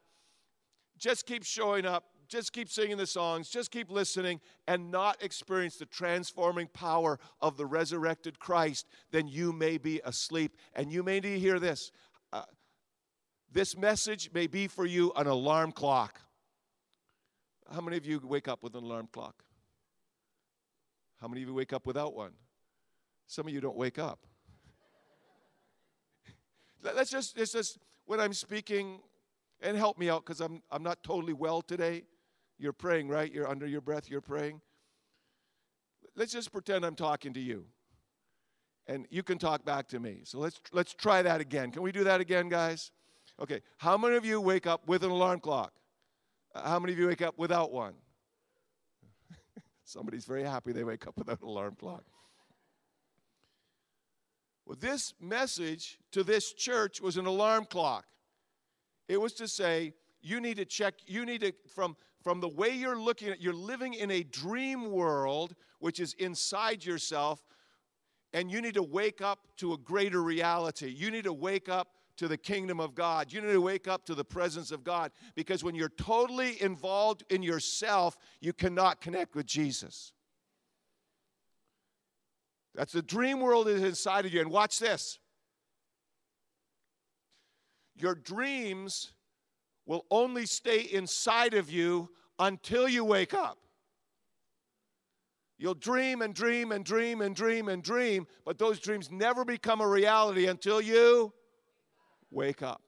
just 0.98 1.26
keep 1.26 1.44
showing 1.44 1.86
up, 1.86 2.06
just 2.28 2.52
keep 2.52 2.70
singing 2.70 2.98
the 2.98 3.06
songs, 3.06 3.50
just 3.50 3.72
keep 3.72 3.92
listening, 3.92 4.42
and 4.68 4.92
not 4.92 5.22
experience 5.24 5.78
the 5.78 5.86
transforming 5.86 6.68
power 6.68 7.20
of 7.42 7.58
the 7.58 7.66
resurrected 7.66 8.40
Christ, 8.40 8.88
then 9.12 9.28
you 9.28 9.54
may 9.54 9.78
be 9.78 10.02
asleep. 10.04 10.58
And 10.74 10.92
you 10.92 11.04
may 11.04 11.16
need 11.20 11.34
to 11.34 11.40
hear 11.40 11.60
this. 11.60 11.92
Uh, 12.34 12.44
this 13.52 13.78
message 13.78 14.32
may 14.34 14.48
be 14.48 14.68
for 14.68 14.86
you 14.86 15.14
an 15.16 15.28
alarm 15.28 15.72
clock. 15.72 16.20
How 17.72 17.82
many 17.82 17.98
of 17.98 18.06
you 18.06 18.20
wake 18.24 18.48
up 18.48 18.64
with 18.64 18.76
an 18.76 18.84
alarm 18.84 19.10
clock? 19.12 19.44
How 21.26 21.30
many 21.30 21.42
of 21.42 21.48
you 21.48 21.56
wake 21.56 21.74
up 21.74 21.88
without 21.88 22.14
one? 22.14 22.34
Some 23.26 23.48
of 23.48 23.52
you 23.52 23.60
don't 23.60 23.76
wake 23.76 23.98
up. 23.98 24.20
Let's 26.84 27.10
just, 27.10 27.36
it's 27.36 27.52
just 27.52 27.80
when 28.06 28.20
I'm 28.20 28.32
speaking, 28.32 29.00
and 29.60 29.76
help 29.76 29.98
me 29.98 30.08
out 30.08 30.24
because 30.24 30.40
I'm, 30.40 30.62
I'm 30.70 30.84
not 30.84 31.02
totally 31.02 31.34
well 31.34 31.64
today. 31.64 32.04
You're 32.60 32.74
praying, 32.74 33.08
right? 33.08 33.34
You're 33.34 33.50
under 33.50 33.66
your 33.66 33.82
breath, 33.82 34.08
you're 34.08 34.22
praying. 34.22 34.62
Let's 36.16 36.32
just 36.32 36.52
pretend 36.52 36.86
I'm 36.86 36.94
talking 36.94 37.34
to 37.34 37.42
you. 37.42 37.66
And 38.86 39.08
you 39.10 39.24
can 39.24 39.40
talk 39.40 39.66
back 39.66 39.88
to 39.88 40.00
me. 40.00 40.20
So 40.26 40.38
let's 40.38 40.62
let's 40.74 40.94
try 40.94 41.24
that 41.24 41.42
again. 41.42 41.72
Can 41.72 41.82
we 41.82 41.92
do 41.92 42.04
that 42.04 42.22
again, 42.22 42.50
guys? 42.50 42.92
Okay. 43.42 43.62
How 43.78 43.98
many 43.98 44.16
of 44.16 44.26
you 44.26 44.40
wake 44.40 44.68
up 44.68 44.88
with 44.88 45.04
an 45.04 45.10
alarm 45.10 45.40
clock? 45.40 45.74
Uh, 46.54 46.70
how 46.70 46.78
many 46.78 46.94
of 46.94 47.00
you 47.00 47.08
wake 47.08 47.24
up 47.24 47.36
without 47.40 47.72
one? 47.72 47.96
Somebody's 49.86 50.26
very 50.26 50.44
happy 50.44 50.72
they 50.72 50.84
wake 50.84 51.06
up 51.08 51.16
without 51.16 51.42
an 51.42 51.48
alarm 51.48 51.76
clock. 51.80 52.04
Well, 54.66 54.78
this 54.80 55.14
message 55.22 56.00
to 56.12 56.24
this 56.24 56.54
church 56.54 57.00
was 57.00 57.18
an 57.18 57.28
alarm 57.28 57.66
clock. 57.66 58.06
It 59.08 59.22
was 59.22 59.34
to 59.34 59.48
say, 59.48 59.94
you 60.22 60.42
need 60.42 60.58
to 60.58 60.66
check, 60.66 60.96
you 61.06 61.24
need 61.24 61.42
to, 61.42 61.54
from, 61.70 61.96
from 62.24 62.40
the 62.42 62.48
way 62.48 62.70
you're 62.70 63.00
looking 63.00 63.30
at, 63.30 63.40
you're 63.40 63.54
living 63.54 63.94
in 63.94 64.10
a 64.10 64.24
dream 64.24 64.90
world, 64.90 65.54
which 65.78 66.00
is 66.00 66.14
inside 66.14 66.84
yourself, 66.84 67.44
and 68.34 68.50
you 68.50 68.62
need 68.62 68.74
to 68.74 68.84
wake 68.84 69.22
up 69.22 69.48
to 69.58 69.74
a 69.74 69.78
greater 69.78 70.24
reality. 70.24 70.90
You 70.90 71.12
need 71.12 71.26
to 71.26 71.34
wake 71.34 71.70
up 71.70 71.90
to 72.18 72.28
the 72.28 72.38
kingdom 72.38 72.80
of 72.80 72.96
God. 72.96 73.32
You 73.32 73.42
need 73.42 73.52
to 73.52 73.62
wake 73.62 73.88
up 73.88 74.06
to 74.06 74.16
the 74.16 74.24
presence 74.24 74.72
of 74.72 74.84
God 74.84 75.12
because 75.36 75.64
when 75.64 75.76
you're 75.76 75.90
totally 75.90 76.62
involved 76.62 77.24
in 77.30 77.44
yourself, 77.44 78.18
you 78.40 78.54
cannot 78.54 79.02
connect 79.02 79.36
with 79.36 79.46
Jesus. 79.46 80.14
That's 82.74 82.94
the 82.94 83.02
dream 83.02 83.40
world 83.40 83.68
is 83.68 83.82
inside 83.84 84.26
of 84.26 84.34
you. 84.34 84.42
And 84.42 84.52
watch 84.52 84.80
this. 84.80 85.20
Your 87.96 88.16
dreams 88.16 89.14
will 89.86 90.06
only 90.12 90.46
stay 90.46 90.82
inside 90.82 91.54
of 91.54 91.70
you 91.70 92.10
until 92.40 92.88
you 92.90 93.06
wake 93.06 93.34
up. 93.34 93.58
You'll 95.58 95.74
dream 95.74 96.22
and 96.22 96.34
dream 96.34 96.74
and 96.74 96.84
dream 96.84 97.22
and 97.22 97.34
dream 97.34 97.70
and 97.70 97.82
dream, 97.82 98.28
but 98.44 98.58
those 98.58 98.80
dreams 98.80 99.10
never 99.10 99.46
become 99.46 99.80
a 99.80 99.88
reality 99.88 100.48
until 100.48 100.82
you 100.82 101.34
wake 102.32 102.62
up. 102.62 102.82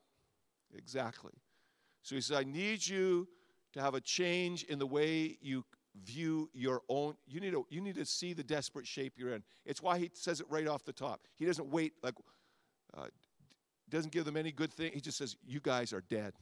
Exactly. 0.76 1.34
So 2.02 2.16
he 2.16 2.22
says, 2.22 2.38
I 2.38 2.44
need 2.44 2.86
you 2.86 3.28
to 3.74 3.82
have 3.82 3.94
a 3.94 4.02
change 4.02 4.64
in 4.64 4.80
the 4.80 4.88
way 4.88 5.38
you 5.42 5.66
view 6.04 6.50
your 6.54 6.82
own. 6.90 7.16
You 7.28 7.40
need 7.40 7.52
to, 7.52 7.66
you 7.70 7.82
need 7.82 7.96
to 7.96 8.06
see 8.06 8.34
the 8.34 8.44
desperate 8.44 8.88
shape 8.88 9.14
you're 9.18 9.34
in. 9.34 9.44
It's 9.66 9.82
why 9.82 9.98
he 10.00 10.12
says 10.14 10.40
it 10.40 10.48
right 10.50 10.68
off 10.68 10.84
the 10.84 10.94
top. 10.94 11.22
He 11.36 11.46
doesn't 11.46 11.68
wait, 11.68 11.94
like, 12.04 12.14
uh, 12.96 13.08
doesn't 13.90 14.12
give 14.12 14.26
them 14.26 14.38
any 14.38 14.52
good 14.52 14.72
thing. 14.72 14.92
He 14.94 15.02
just 15.02 15.18
says, 15.18 15.36
You 15.46 15.60
guys 15.60 15.94
are 15.94 16.02
dead. 16.02 16.34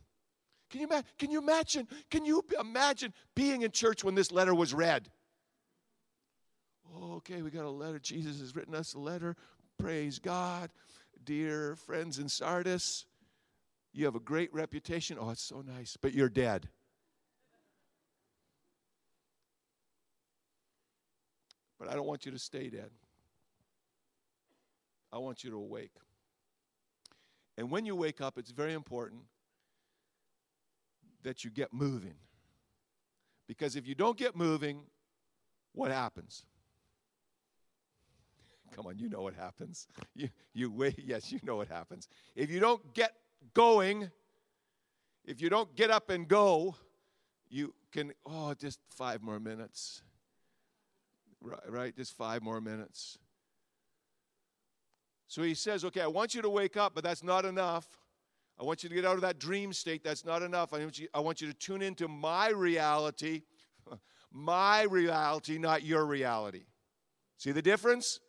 Can 0.69 0.81
you, 0.81 0.87
can 1.19 1.31
you 1.31 1.39
imagine? 1.39 1.87
Can 2.09 2.25
you 2.25 2.43
imagine 2.59 3.13
being 3.35 3.61
in 3.61 3.71
church 3.71 4.03
when 4.03 4.15
this 4.15 4.31
letter 4.31 4.55
was 4.55 4.73
read? 4.73 5.09
Oh, 6.95 7.15
okay, 7.15 7.41
we 7.41 7.51
got 7.51 7.65
a 7.65 7.69
letter. 7.69 7.99
Jesus 7.99 8.39
has 8.39 8.55
written 8.55 8.73
us 8.73 8.93
a 8.93 8.99
letter. 8.99 9.35
Praise 9.77 10.19
God 10.19 10.69
dear 11.25 11.75
friends 11.75 12.19
in 12.19 12.29
Sardis, 12.29 13.05
you 13.93 14.05
have 14.05 14.15
a 14.15 14.19
great 14.19 14.53
reputation. 14.53 15.17
Oh, 15.19 15.29
it's 15.29 15.41
so 15.41 15.61
nice, 15.61 15.97
but 15.99 16.13
you're 16.13 16.29
dead. 16.29 16.69
But 21.79 21.89
I 21.89 21.93
don't 21.93 22.07
want 22.07 22.25
you 22.25 22.31
to 22.31 22.39
stay 22.39 22.69
dead. 22.69 22.89
I 25.11 25.17
want 25.17 25.43
you 25.43 25.49
to 25.51 25.57
awake. 25.57 25.91
And 27.57 27.71
when 27.71 27.85
you 27.85 27.95
wake 27.95 28.21
up, 28.21 28.37
it's 28.37 28.51
very 28.51 28.73
important 28.73 29.21
that 31.23 31.43
you 31.43 31.49
get 31.49 31.73
moving. 31.73 32.15
Because 33.47 33.75
if 33.75 33.87
you 33.87 33.95
don't 33.95 34.17
get 34.17 34.35
moving, 34.35 34.81
what 35.73 35.91
happens? 35.91 36.45
Come 38.75 38.87
on, 38.87 38.99
you 38.99 39.07
know 39.07 39.21
what 39.21 39.33
happens. 39.33 39.87
You, 40.15 40.29
you 40.53 40.71
wait, 40.71 40.99
yes, 41.05 41.31
you 41.31 41.39
know 41.43 41.55
what 41.55 41.67
happens. 41.67 42.07
If 42.35 42.49
you 42.49 42.59
don't 42.59 42.93
get 42.93 43.13
going, 43.53 44.09
if 45.25 45.41
you 45.41 45.49
don't 45.49 45.73
get 45.75 45.91
up 45.91 46.09
and 46.09 46.27
go, 46.27 46.75
you 47.49 47.73
can, 47.91 48.13
oh, 48.25 48.53
just 48.53 48.79
five 48.89 49.21
more 49.21 49.39
minutes. 49.39 50.01
Right, 51.41 51.69
right, 51.69 51.95
just 51.95 52.15
five 52.15 52.41
more 52.41 52.61
minutes. 52.61 53.17
So 55.27 55.41
he 55.41 55.53
says, 55.53 55.83
okay, 55.85 56.01
I 56.01 56.07
want 56.07 56.33
you 56.33 56.41
to 56.41 56.49
wake 56.49 56.77
up, 56.77 56.93
but 56.95 57.03
that's 57.03 57.23
not 57.23 57.45
enough. 57.45 57.87
I 58.59 58.63
want 58.63 58.83
you 58.83 58.89
to 58.89 58.95
get 58.95 59.05
out 59.05 59.15
of 59.15 59.21
that 59.21 59.37
dream 59.37 59.73
state. 59.73 60.03
That's 60.03 60.23
not 60.23 60.41
enough. 60.41 60.73
I 60.73 60.79
want 60.79 60.99
you, 60.99 61.07
I 61.13 61.19
want 61.19 61.41
you 61.41 61.47
to 61.47 61.53
tune 61.53 61.81
into 61.81 62.07
my 62.07 62.49
reality, 62.49 63.43
my 64.31 64.83
reality, 64.83 65.57
not 65.57 65.83
your 65.83 66.05
reality. 66.05 66.65
See 67.37 67.51
the 67.51 67.61
difference? 67.61 68.19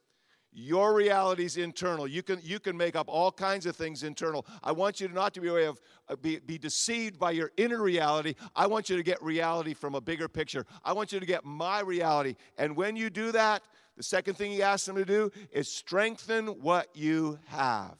Your 0.58 0.94
reality 0.94 1.44
is 1.44 1.58
internal. 1.58 2.08
You 2.08 2.22
can, 2.22 2.40
you 2.42 2.58
can 2.58 2.78
make 2.78 2.96
up 2.96 3.10
all 3.10 3.30
kinds 3.30 3.66
of 3.66 3.76
things 3.76 4.02
internal. 4.02 4.46
I 4.64 4.72
want 4.72 5.02
you 5.02 5.06
to 5.06 5.12
not 5.12 5.34
to 5.34 5.40
be, 5.42 5.48
of, 5.48 5.78
uh, 6.08 6.16
be, 6.16 6.38
be 6.38 6.56
deceived 6.56 7.18
by 7.18 7.32
your 7.32 7.52
inner 7.58 7.82
reality. 7.82 8.36
I 8.54 8.66
want 8.66 8.88
you 8.88 8.96
to 8.96 9.02
get 9.02 9.22
reality 9.22 9.74
from 9.74 9.94
a 9.94 10.00
bigger 10.00 10.28
picture. 10.28 10.64
I 10.82 10.94
want 10.94 11.12
you 11.12 11.20
to 11.20 11.26
get 11.26 11.44
my 11.44 11.80
reality. 11.80 12.36
And 12.56 12.74
when 12.74 12.96
you 12.96 13.10
do 13.10 13.32
that, 13.32 13.64
the 13.98 14.02
second 14.02 14.38
thing 14.38 14.50
he 14.50 14.62
asks 14.62 14.86
them 14.86 14.96
to 14.96 15.04
do 15.04 15.30
is 15.52 15.70
strengthen 15.70 16.46
what 16.46 16.88
you 16.94 17.38
have. 17.48 17.98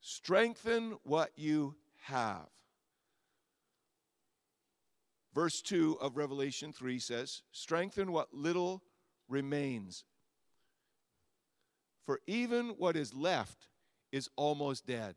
Strengthen 0.00 0.96
what 1.02 1.32
you 1.36 1.74
have. 2.04 2.48
Verse 5.34 5.60
2 5.60 5.98
of 6.00 6.16
Revelation 6.16 6.72
3 6.72 6.98
says, 6.98 7.42
Strengthen 7.52 8.10
what 8.10 8.32
little 8.32 8.82
remains. 9.28 10.04
For 12.06 12.20
even 12.26 12.68
what 12.78 12.96
is 12.96 13.14
left 13.14 13.68
is 14.12 14.28
almost 14.36 14.86
dead. 14.86 15.14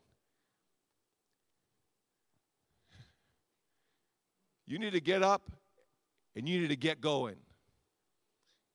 You 4.67 4.79
need 4.79 4.93
to 4.93 5.01
get 5.01 5.23
up 5.23 5.51
and 6.35 6.47
you 6.47 6.61
need 6.61 6.69
to 6.69 6.75
get 6.75 7.01
going. 7.01 7.35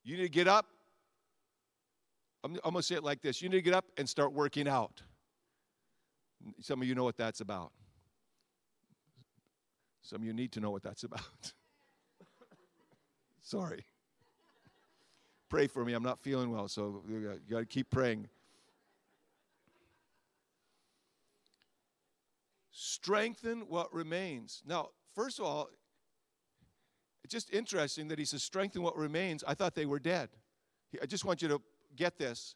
You 0.04 0.16
need 0.16 0.24
to 0.24 0.28
get 0.28 0.48
up. 0.48 0.66
I'm, 2.44 2.52
I'm 2.64 2.72
going 2.72 2.76
to 2.76 2.82
say 2.82 2.94
it 2.96 3.04
like 3.04 3.22
this 3.22 3.42
you 3.42 3.48
need 3.48 3.56
to 3.56 3.62
get 3.62 3.74
up 3.74 3.86
and 3.96 4.08
start 4.08 4.32
working 4.32 4.68
out. 4.68 5.02
Some 6.60 6.80
of 6.80 6.88
you 6.88 6.94
know 6.94 7.04
what 7.04 7.16
that's 7.16 7.40
about. 7.40 7.72
Some 10.02 10.20
of 10.20 10.26
you 10.26 10.32
need 10.32 10.52
to 10.52 10.60
know 10.60 10.70
what 10.70 10.82
that's 10.82 11.02
about. 11.02 11.20
Sorry. 13.42 13.84
Pray 15.48 15.66
for 15.66 15.84
me. 15.84 15.92
I'm 15.92 16.02
not 16.02 16.18
feeling 16.18 16.50
well, 16.50 16.68
so 16.68 17.02
you 17.08 17.38
got 17.48 17.58
to 17.60 17.66
keep 17.66 17.90
praying. 17.90 18.28
Strengthen 22.72 23.60
what 23.68 23.92
remains. 23.94 24.62
Now, 24.66 24.90
first 25.14 25.38
of 25.38 25.44
all, 25.44 25.68
it's 27.22 27.32
just 27.32 27.52
interesting 27.52 28.08
that 28.08 28.18
he 28.18 28.24
says, 28.24 28.42
strengthen 28.42 28.82
what 28.82 28.96
remains. 28.96 29.42
I 29.46 29.54
thought 29.54 29.74
they 29.74 29.86
were 29.86 29.98
dead. 29.98 30.28
I 31.00 31.06
just 31.06 31.24
want 31.24 31.42
you 31.42 31.48
to 31.48 31.62
get 31.94 32.18
this. 32.18 32.54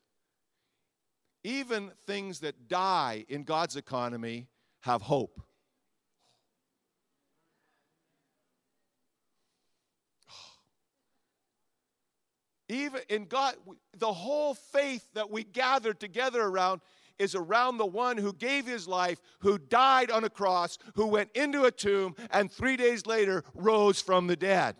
Even 1.42 1.90
things 2.06 2.40
that 2.40 2.68
die 2.68 3.24
in 3.28 3.44
God's 3.44 3.76
economy 3.76 4.48
have 4.80 5.02
hope. 5.02 5.40
Even 12.70 13.00
in 13.08 13.24
God, 13.24 13.56
the 13.98 14.12
whole 14.12 14.54
faith 14.54 15.04
that 15.14 15.28
we 15.28 15.42
gather 15.42 15.92
together 15.92 16.40
around 16.40 16.80
is 17.18 17.34
around 17.34 17.78
the 17.78 17.86
one 17.86 18.16
who 18.16 18.32
gave 18.32 18.64
his 18.64 18.86
life, 18.86 19.20
who 19.40 19.58
died 19.58 20.08
on 20.08 20.22
a 20.22 20.30
cross, 20.30 20.78
who 20.94 21.08
went 21.08 21.30
into 21.34 21.64
a 21.64 21.72
tomb, 21.72 22.14
and 22.30 22.50
three 22.50 22.76
days 22.76 23.06
later 23.06 23.42
rose 23.54 24.00
from 24.00 24.28
the 24.28 24.36
dead. 24.36 24.76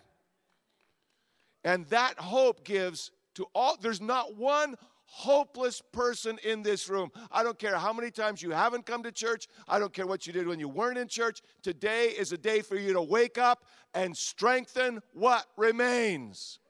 And 1.65 1.85
that 1.87 2.17
hope 2.17 2.63
gives 2.63 3.11
to 3.35 3.45
all, 3.53 3.77
there's 3.79 4.01
not 4.01 4.37
one 4.37 4.75
hopeless 5.03 5.81
person 5.91 6.39
in 6.45 6.63
this 6.63 6.87
room. 6.87 7.11
I 7.29 7.43
don't 7.43 7.59
care 7.59 7.75
how 7.75 7.91
many 7.91 8.09
times 8.09 8.41
you 8.41 8.51
haven't 8.51 8.85
come 8.85 9.03
to 9.03 9.11
church. 9.11 9.49
I 9.67 9.79
don't 9.79 9.91
care 9.91 10.07
what 10.07 10.25
you 10.25 10.31
did 10.31 10.47
when 10.47 10.61
you 10.61 10.69
weren't 10.69 10.97
in 10.97 11.09
church. 11.09 11.41
Today 11.61 12.07
is 12.07 12.31
a 12.31 12.37
day 12.37 12.61
for 12.61 12.77
you 12.77 12.93
to 12.93 13.01
wake 13.01 13.37
up 13.37 13.65
and 13.93 14.15
strengthen 14.15 15.01
what 15.11 15.45
remains. 15.57 16.60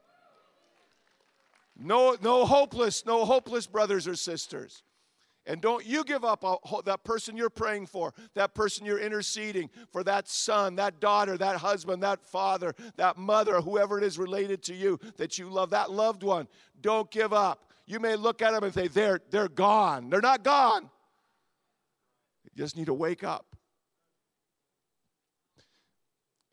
No, 1.78 2.18
no 2.22 2.46
hopeless, 2.46 3.06
no 3.06 3.26
hopeless 3.26 3.68
brothers 3.68 4.08
or 4.08 4.16
sisters. 4.16 4.84
And 5.48 5.60
don't 5.60 5.84
you 5.84 6.04
give 6.04 6.24
up 6.24 6.46
that 6.86 7.04
person 7.04 7.36
you're 7.36 7.50
praying 7.50 7.88
for, 7.88 8.14
that 8.36 8.54
person 8.54 8.86
you're 8.86 9.00
interceding 9.00 9.72
for, 9.92 10.04
that 10.04 10.28
son, 10.28 10.76
that 10.76 11.00
daughter, 11.00 11.36
that 11.38 11.58
husband, 11.58 12.04
that 12.04 12.24
father, 12.24 12.76
that 12.98 13.18
mother, 13.18 13.60
whoever 13.60 13.98
it 13.98 14.04
is 14.04 14.20
related 14.20 14.62
to 14.64 14.76
you 14.76 15.00
that 15.18 15.40
you 15.40 15.50
love, 15.50 15.72
that 15.72 15.90
loved 15.90 16.22
one. 16.22 16.48
Don't 16.80 17.10
give 17.10 17.34
up. 17.34 17.72
You 17.88 18.00
may 18.00 18.16
look 18.16 18.44
at 18.44 18.52
them 18.52 18.64
and 18.64 18.74
say, 18.74 18.88
they're, 18.88 19.20
they're 19.32 19.48
gone. 19.48 20.12
They're 20.12 20.22
not 20.22 20.44
gone. 20.44 20.90
You 22.44 22.52
just 22.56 22.78
need 22.78 22.86
to 22.86 22.94
wake 22.94 23.24
up. 23.24 23.56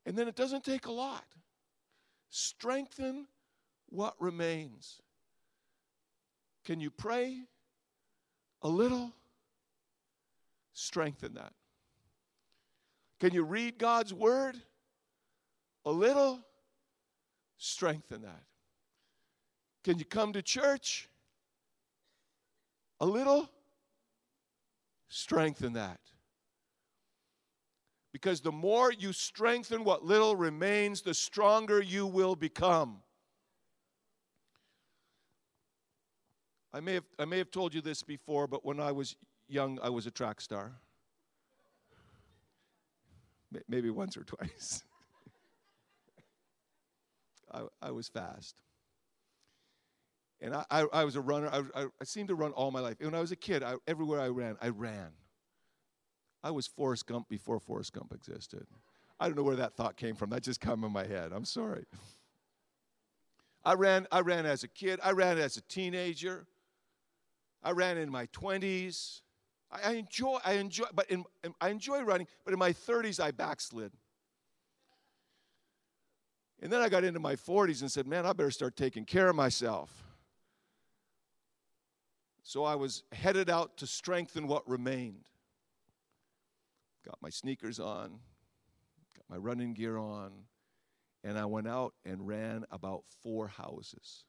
And 0.06 0.16
then 0.16 0.28
it 0.28 0.34
doesn't 0.34 0.64
take 0.64 0.87
a 0.87 0.92
lot. 0.92 1.25
Strengthen 2.30 3.26
what 3.90 4.14
remains. 4.18 5.02
Can 6.68 6.78
you 6.78 6.90
pray? 6.90 7.48
a 8.62 8.68
little, 8.68 9.12
strengthen 10.72 11.34
that. 11.34 11.52
Can 13.20 13.32
you 13.32 13.44
read 13.44 13.78
God's 13.78 14.14
word? 14.14 14.56
A 15.84 15.90
little, 15.90 16.40
strengthen 17.56 18.22
that. 18.22 18.42
Can 19.84 19.98
you 19.98 20.04
come 20.04 20.32
to 20.32 20.42
church? 20.42 21.08
A 23.00 23.06
little, 23.06 23.48
strengthen 25.08 25.75
that. 25.75 26.00
Because 28.12 28.40
the 28.40 28.52
more 28.52 28.92
you 28.92 29.12
strengthen 29.12 29.84
what 29.84 30.04
little 30.04 30.34
remains, 30.34 31.02
the 31.02 31.14
stronger 31.14 31.80
you 31.80 32.06
will 32.06 32.34
become. 32.34 33.02
I 36.78 36.80
may 36.80 36.94
have, 36.94 37.04
I 37.18 37.25
may 37.25 37.38
have 37.38 37.50
told 37.50 37.75
you 37.75 37.80
this 37.80 38.04
before, 38.04 38.47
but 38.47 38.64
when 38.64 38.78
I 38.78 38.92
was 38.92 39.16
young, 39.49 39.80
I 39.82 39.88
was 39.88 40.06
a 40.06 40.12
track 40.12 40.40
star. 40.40 40.75
Maybe 43.68 43.90
once 43.90 44.16
or 44.16 44.23
twice. 44.23 44.85
I, 47.52 47.62
I 47.82 47.90
was 47.90 48.06
fast. 48.06 48.54
And 50.40 50.54
I, 50.54 50.64
I, 50.70 50.87
I 50.92 51.04
was 51.04 51.16
a 51.16 51.20
runner. 51.20 51.49
I, 51.52 51.62
I, 51.75 51.87
I, 52.00 52.04
seemed 52.04 52.28
to 52.28 52.37
run 52.37 52.52
all 52.52 52.70
my 52.70 52.78
life. 52.78 52.94
When 53.00 53.12
I 53.12 53.20
was 53.20 53.32
a 53.32 53.37
kid, 53.37 53.64
I, 53.64 53.75
everywhere 53.88 54.20
I 54.20 54.28
ran, 54.28 54.56
I 54.62 54.68
ran. 54.68 55.08
I 56.44 56.52
was 56.52 56.68
Forrest 56.68 57.08
Gump 57.08 57.28
before 57.28 57.58
Forrest 57.58 57.92
Gump 57.92 58.12
existed. 58.14 58.68
I 59.18 59.26
don't 59.26 59.37
know 59.37 59.42
where 59.42 59.56
that 59.56 59.75
thought 59.75 59.97
came 59.97 60.14
from. 60.14 60.30
That 60.30 60.44
just 60.44 60.61
came 60.61 60.85
in 60.85 60.92
my 60.92 61.08
head. 61.08 61.32
I'm 61.35 61.44
sorry. 61.44 61.87
I 63.64 63.75
ran, 63.75 64.06
I 64.12 64.20
ran 64.20 64.47
as 64.47 64.62
a 64.62 64.68
kid. 64.68 65.00
I 65.02 65.11
ran 65.11 65.38
as 65.38 65.56
a 65.56 65.62
teenager. 65.62 66.47
I 67.62 67.73
ran 67.73 67.99
in 67.99 68.11
my 68.11 68.27
20s. 68.29 69.21
I, 69.71 69.93
enjoy, 69.93 70.38
I 70.45 70.53
enjoy, 70.55 70.87
but 70.95 71.11
in, 71.11 71.25
in, 71.45 71.53
I 71.61 71.69
enjoy 71.69 72.00
running, 72.00 72.27
but 72.45 72.55
in 72.55 72.59
my 72.59 72.73
30s, 72.73 73.21
I 73.21 73.33
backslid. 73.33 73.92
And 76.61 76.73
then 76.73 76.81
I 76.81 76.88
got 76.88 77.05
into 77.05 77.21
my 77.21 77.37
40s 77.37 77.83
and 77.83 77.92
said, 77.92 78.07
man, 78.07 78.27
I 78.27 78.33
better 78.33 78.51
start 78.51 78.77
taking 78.77 79.05
care 79.05 79.29
of 79.29 79.37
myself. 79.37 80.05
So 82.42 82.64
I 82.64 82.77
was 82.77 83.03
headed 83.12 83.51
out 83.51 83.77
to 83.77 83.87
strengthen 83.87 84.49
what 84.49 84.66
remained. 84.68 85.29
Got 87.05 87.18
my 87.21 87.31
sneakers 87.31 87.79
on, 87.79 88.21
got 89.14 89.25
my 89.29 89.37
running 89.37 89.75
gear 89.75 89.99
on, 89.99 90.33
and 91.23 91.38
I 91.38 91.44
went 91.44 91.68
out 91.68 91.92
and 92.05 92.27
ran 92.27 92.64
about 92.71 93.05
four 93.23 93.49
houses. 93.49 94.25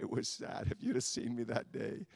It 0.00 0.10
was 0.10 0.28
sad. 0.28 0.68
If 0.70 0.82
you'd 0.82 0.96
have 0.96 1.04
seen 1.04 1.36
me 1.36 1.42
that 1.44 1.70
day, 1.72 2.06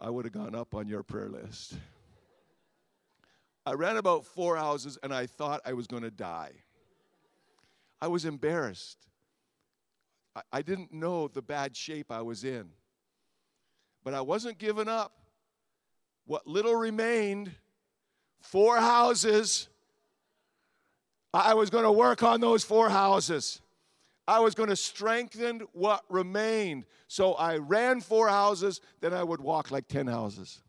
I 0.00 0.10
would 0.10 0.24
have 0.26 0.32
gone 0.32 0.54
up 0.54 0.74
on 0.74 0.86
your 0.86 1.02
prayer 1.02 1.28
list. 1.28 1.74
I 3.64 3.72
ran 3.72 3.96
about 3.96 4.24
four 4.24 4.56
houses 4.56 4.96
and 5.02 5.12
I 5.12 5.26
thought 5.26 5.60
I 5.64 5.72
was 5.72 5.88
going 5.88 6.04
to 6.04 6.10
die. 6.10 6.52
I 8.00 8.06
was 8.06 8.24
embarrassed. 8.24 9.08
I, 10.52 10.62
didn't 10.62 10.92
know 10.92 11.26
the 11.26 11.42
bad 11.42 11.74
shape 11.74 12.12
I 12.12 12.22
was 12.22 12.44
in. 12.44 12.68
But 14.04 14.14
I 14.14 14.20
wasn't 14.20 14.58
giving 14.58 14.86
up. 14.86 15.12
What 16.26 16.46
little 16.46 16.76
remained, 16.76 17.50
four 18.40 18.76
houses, 18.76 19.68
I 21.34 21.54
was 21.54 21.70
going 21.70 21.84
to 21.84 21.92
work 21.92 22.22
on 22.22 22.40
those 22.40 22.62
four 22.62 22.88
houses. 22.88 23.60
I 24.28 24.40
was 24.40 24.54
going 24.54 24.68
to 24.70 24.76
strengthen 24.76 25.62
what 25.72 26.04
remained. 26.08 26.86
So 27.06 27.34
I 27.34 27.58
ran 27.58 28.00
four 28.00 28.28
houses, 28.28 28.80
then 29.00 29.14
I 29.14 29.22
would 29.22 29.40
walk 29.40 29.70
like 29.70 29.86
10 29.86 30.08
houses. 30.08 30.60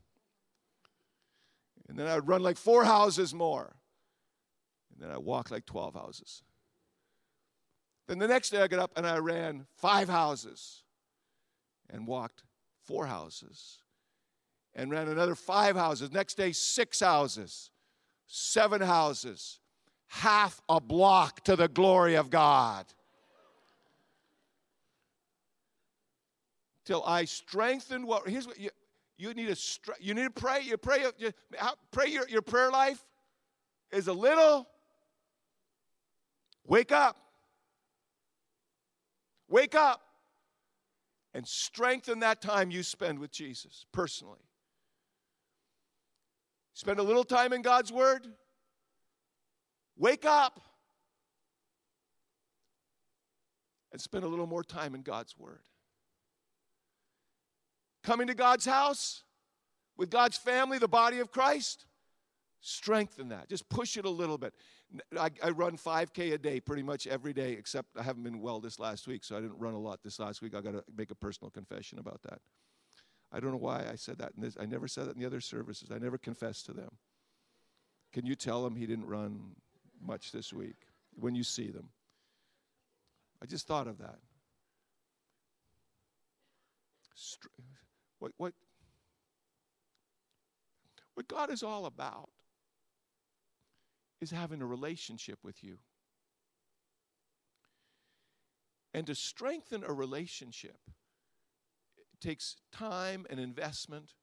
And 1.89 1.97
then 1.97 2.07
I'd 2.07 2.27
run 2.27 2.43
like 2.43 2.57
four 2.57 2.83
houses 2.83 3.33
more. 3.33 3.75
And 4.93 5.01
then 5.01 5.09
I 5.09 5.17
walked 5.17 5.51
like 5.51 5.65
12 5.65 5.95
houses. 5.95 6.43
Then 8.07 8.19
the 8.19 8.27
next 8.27 8.51
day 8.51 8.61
I 8.61 8.67
got 8.67 8.79
up 8.79 8.91
and 8.95 9.07
I 9.07 9.17
ran 9.17 9.65
five 9.75 10.07
houses 10.07 10.83
and 11.89 12.05
walked 12.07 12.43
four 12.83 13.05
houses. 13.07 13.79
And 14.75 14.91
ran 14.91 15.07
another 15.07 15.33
five 15.33 15.75
houses. 15.75 16.11
Next 16.11 16.35
day, 16.35 16.51
six 16.51 16.99
houses, 16.99 17.71
seven 18.27 18.79
houses, 18.79 19.59
half 20.07 20.61
a 20.69 20.79
block 20.79 21.43
to 21.45 21.55
the 21.55 21.67
glory 21.67 22.13
of 22.13 22.29
God. 22.29 22.85
Till 26.87 27.03
I 27.05 27.25
strengthen 27.25 28.07
what. 28.07 28.27
Here's 28.27 28.47
what 28.47 28.57
you, 28.57 28.69
you 29.17 29.33
need 29.33 29.53
to 29.53 29.93
you 29.99 30.13
need 30.13 30.23
to 30.23 30.31
pray. 30.31 30.61
You 30.61 30.77
pray. 30.77 31.03
You, 31.19 31.31
pray 31.91 32.07
your, 32.07 32.27
your 32.29 32.41
prayer 32.41 32.71
life 32.71 33.03
is 33.91 34.07
a 34.07 34.13
little. 34.13 34.65
Wake 36.65 36.93
up. 36.93 37.17
Wake 39.49 39.75
up 39.75 40.01
and 41.33 41.45
strengthen 41.47 42.19
that 42.19 42.41
time 42.41 42.71
you 42.71 42.83
spend 42.83 43.19
with 43.19 43.31
Jesus 43.31 43.85
personally. 43.91 44.39
Spend 46.73 46.99
a 46.99 47.03
little 47.03 47.23
time 47.23 47.53
in 47.53 47.61
God's 47.61 47.91
Word. 47.91 48.27
Wake 49.97 50.25
up 50.25 50.61
and 53.91 53.99
spend 53.99 54.23
a 54.23 54.27
little 54.27 54.47
more 54.47 54.63
time 54.63 54.95
in 54.95 55.01
God's 55.01 55.37
Word 55.37 55.61
coming 58.07 58.27
to 58.27 58.33
God's 58.33 58.65
house 58.65 59.23
with 59.97 60.09
God's 60.09 60.37
family, 60.37 60.77
the 60.77 60.87
body 60.87 61.19
of 61.19 61.29
Christ, 61.29 61.85
strengthen 62.61 63.29
that. 63.29 63.49
Just 63.49 63.67
push 63.67 63.97
it 63.97 64.05
a 64.05 64.09
little 64.09 64.37
bit. 64.37 64.53
I, 65.19 65.29
I, 65.43 65.49
run 65.49 65.77
5K 65.77 66.31
a 66.31 66.37
day 66.37 66.61
pretty 66.61 66.83
much 66.83 67.05
every 67.05 67.33
day, 67.33 67.51
except 67.51 67.89
I 67.99 68.03
haven't 68.03 68.23
been 68.23 68.39
well 68.39 68.61
this 68.61 68.79
last 68.79 69.07
week, 69.07 69.25
so 69.25 69.35
I 69.35 69.41
didn't 69.41 69.59
run 69.59 69.73
a 69.73 69.79
lot 69.79 69.99
this 70.03 70.19
last 70.19 70.41
week. 70.41 70.55
I 70.55 70.61
got 70.61 70.71
to 70.71 70.83
make 70.95 71.11
a 71.11 71.15
personal 71.15 71.51
confession 71.51 71.99
about 71.99 72.21
that. 72.23 72.39
I 73.33 73.41
don't 73.41 73.51
know 73.51 73.57
why 73.57 73.85
I 73.91 73.95
said 73.95 74.19
that. 74.19 74.31
In 74.37 74.41
this, 74.41 74.55
I 74.57 74.65
never 74.65 74.87
said 74.87 75.07
that 75.07 75.15
in 75.15 75.19
the 75.19 75.25
other 75.25 75.41
services. 75.41 75.91
I 75.91 75.97
never 75.97 76.17
confessed 76.17 76.65
to 76.67 76.73
them. 76.73 76.91
Can 78.13 78.25
you 78.25 78.35
tell 78.35 78.63
them 78.63 78.77
he 78.77 78.85
didn't 78.85 79.07
run 79.07 79.51
much 80.01 80.31
this 80.31 80.53
week 80.53 80.77
when 81.19 81.35
you 81.35 81.43
see 81.43 81.67
them? 81.67 81.89
I 83.43 83.47
just 83.47 83.67
thought 83.67 83.87
of 83.87 83.97
that. 83.97 84.19
What, 88.19 88.31
what, 88.37 88.53
what 91.13 91.27
God 91.27 91.51
is 91.51 91.63
all 91.63 91.85
about 91.85 92.29
is 94.21 94.31
having 94.31 94.61
a 94.61 94.65
relationship 94.65 95.39
with 95.43 95.63
you. 95.63 95.77
And 98.93 99.05
to 99.07 99.15
strengthen 99.15 99.83
a 99.83 99.93
relationship 99.93 100.77
takes 102.19 102.55
time 102.71 103.27
and 103.29 103.39
investment. 103.39 104.13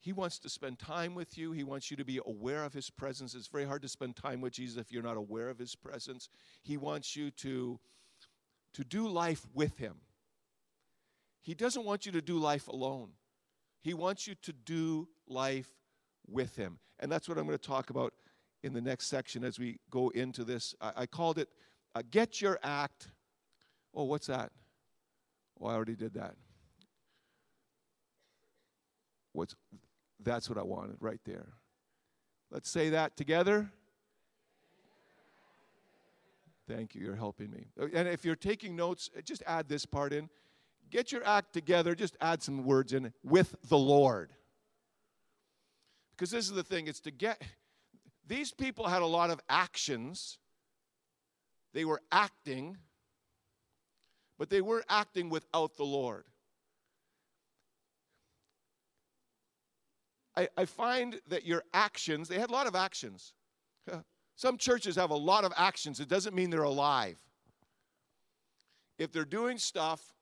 He 0.00 0.12
wants 0.12 0.38
to 0.40 0.50
spend 0.50 0.78
time 0.78 1.14
with 1.14 1.38
you. 1.38 1.52
He 1.52 1.64
wants 1.64 1.90
you 1.90 1.96
to 1.96 2.04
be 2.04 2.20
aware 2.26 2.64
of 2.64 2.74
His 2.74 2.90
presence. 2.90 3.34
It's 3.34 3.48
very 3.48 3.64
hard 3.64 3.80
to 3.82 3.88
spend 3.88 4.16
time 4.16 4.42
with 4.42 4.52
Jesus 4.52 4.76
if 4.78 4.92
you're 4.92 5.02
not 5.02 5.16
aware 5.16 5.48
of 5.48 5.58
His 5.58 5.74
presence. 5.74 6.28
He 6.62 6.76
wants 6.76 7.16
you 7.16 7.30
to, 7.30 7.80
to 8.74 8.84
do 8.84 9.08
life 9.08 9.46
with 9.54 9.78
Him. 9.78 9.94
He 11.44 11.54
doesn't 11.54 11.84
want 11.84 12.06
you 12.06 12.12
to 12.12 12.22
do 12.22 12.38
life 12.38 12.68
alone. 12.68 13.10
He 13.82 13.92
wants 13.92 14.26
you 14.26 14.34
to 14.42 14.52
do 14.52 15.08
life 15.28 15.68
with 16.26 16.56
Him. 16.56 16.78
And 17.00 17.12
that's 17.12 17.28
what 17.28 17.36
I'm 17.36 17.46
going 17.46 17.58
to 17.58 17.66
talk 17.66 17.90
about 17.90 18.14
in 18.62 18.72
the 18.72 18.80
next 18.80 19.08
section 19.08 19.44
as 19.44 19.58
we 19.58 19.78
go 19.90 20.08
into 20.08 20.42
this. 20.42 20.74
I, 20.80 20.92
I 20.96 21.06
called 21.06 21.38
it 21.38 21.50
uh, 21.94 22.00
Get 22.10 22.40
Your 22.40 22.58
Act. 22.62 23.08
Oh, 23.94 24.04
what's 24.04 24.26
that? 24.28 24.52
Oh, 25.60 25.66
I 25.66 25.74
already 25.74 25.96
did 25.96 26.14
that. 26.14 26.34
What's 29.32 29.54
that's 30.22 30.48
what 30.48 30.56
I 30.56 30.62
wanted 30.62 30.96
right 31.00 31.20
there. 31.26 31.48
Let's 32.50 32.70
say 32.70 32.88
that 32.90 33.18
together. 33.18 33.70
Thank 36.66 36.94
you, 36.94 37.02
you're 37.02 37.16
helping 37.16 37.50
me. 37.50 37.66
And 37.76 38.08
if 38.08 38.24
you're 38.24 38.34
taking 38.34 38.74
notes, 38.74 39.10
just 39.24 39.42
add 39.46 39.68
this 39.68 39.84
part 39.84 40.14
in. 40.14 40.30
Get 40.90 41.12
your 41.12 41.26
act 41.26 41.52
together, 41.52 41.94
just 41.94 42.16
add 42.20 42.42
some 42.42 42.64
words 42.64 42.92
in 42.92 43.12
with 43.22 43.56
the 43.68 43.78
Lord. 43.78 44.32
Because 46.12 46.30
this 46.30 46.44
is 46.44 46.52
the 46.52 46.62
thing, 46.62 46.86
it's 46.86 47.00
to 47.00 47.10
get, 47.10 47.42
these 48.26 48.52
people 48.52 48.86
had 48.86 49.02
a 49.02 49.06
lot 49.06 49.30
of 49.30 49.40
actions. 49.48 50.38
They 51.72 51.84
were 51.84 52.00
acting, 52.12 52.76
but 54.38 54.48
they 54.48 54.60
weren't 54.60 54.86
acting 54.88 55.28
without 55.28 55.76
the 55.76 55.84
Lord. 55.84 56.24
I, 60.36 60.48
I 60.56 60.64
find 60.64 61.20
that 61.28 61.44
your 61.44 61.62
actions, 61.72 62.28
they 62.28 62.38
had 62.38 62.50
a 62.50 62.52
lot 62.52 62.66
of 62.66 62.74
actions. 62.74 63.32
Some 64.36 64.58
churches 64.58 64.96
have 64.96 65.10
a 65.10 65.16
lot 65.16 65.44
of 65.44 65.52
actions. 65.56 66.00
It 66.00 66.08
doesn't 66.08 66.34
mean 66.34 66.50
they're 66.50 66.62
alive. 66.62 67.16
If 68.98 69.12
they're 69.12 69.24
doing 69.24 69.58
stuff 69.58 70.14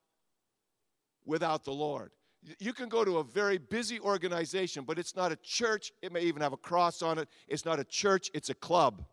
without 1.25 1.65
the 1.65 1.73
Lord, 1.73 2.13
you 2.59 2.73
can 2.73 2.89
go 2.89 3.05
to 3.05 3.19
a 3.19 3.25
very 3.25 3.59
busy 3.59 4.01
organization, 4.01 4.85
but 4.85 4.99
it's 4.99 5.15
not 5.15 5.31
a 5.31 5.37
church. 5.37 5.93
It 6.03 6.13
may 6.13 6.23
even 6.23 6.43
have 6.43 6.53
a 6.53 6.57
cross 6.57 7.03
on 7.03 7.19
it. 7.19 7.29
It's 7.47 7.65
not 7.65 7.79
a 7.79 7.85
church, 7.85 8.31
it's 8.35 8.51
a 8.51 8.55
club. 8.55 9.05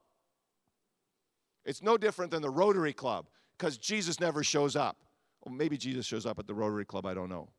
It's 1.65 1.83
no 1.83 1.97
different 1.97 2.31
than 2.31 2.41
the 2.41 2.49
Rotary 2.49 2.93
Club 2.93 3.27
because 3.57 3.77
Jesus 3.77 4.19
never 4.19 4.43
shows 4.43 4.75
up. 4.75 4.97
Well, 5.45 5.53
maybe 5.53 5.77
Jesus 5.77 6.05
shows 6.05 6.25
up 6.25 6.39
at 6.39 6.47
the 6.47 6.53
Rotary 6.53 6.85
Club, 6.85 7.05
I 7.05 7.13
don't 7.13 7.29
know. 7.29 7.49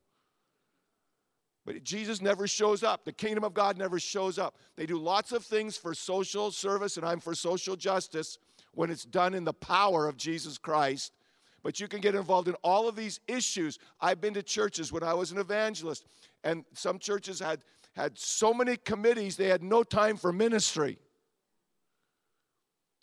But 1.65 1.83
Jesus 1.83 2.21
never 2.21 2.47
shows 2.47 2.83
up. 2.83 3.05
The 3.05 3.13
kingdom 3.13 3.43
of 3.43 3.53
God 3.53 3.77
never 3.77 3.99
shows 3.99 4.39
up. 4.39 4.57
They 4.75 4.85
do 4.85 4.97
lots 4.97 5.31
of 5.31 5.45
things 5.45 5.77
for 5.77 5.93
social 5.93 6.51
service, 6.51 6.97
and 6.97 7.05
I'm 7.05 7.19
for 7.19 7.35
social 7.35 7.75
justice 7.75 8.39
when 8.73 8.89
it's 8.89 9.05
done 9.05 9.33
in 9.33 9.43
the 9.43 9.53
power 9.53 10.07
of 10.07 10.17
Jesus 10.17 10.57
Christ. 10.57 11.13
But 11.63 11.79
you 11.79 11.87
can 11.87 12.01
get 12.01 12.15
involved 12.15 12.47
in 12.47 12.55
all 12.63 12.87
of 12.87 12.95
these 12.95 13.19
issues. 13.27 13.77
I've 13.99 14.19
been 14.19 14.33
to 14.33 14.43
churches 14.43 14.91
when 14.91 15.03
I 15.03 15.13
was 15.13 15.31
an 15.31 15.37
evangelist, 15.37 16.05
and 16.43 16.65
some 16.73 16.97
churches 16.97 17.39
had, 17.39 17.61
had 17.95 18.17
so 18.17 18.53
many 18.53 18.77
committees, 18.77 19.35
they 19.35 19.47
had 19.47 19.61
no 19.63 19.83
time 19.83 20.17
for 20.17 20.33
ministry. 20.33 20.97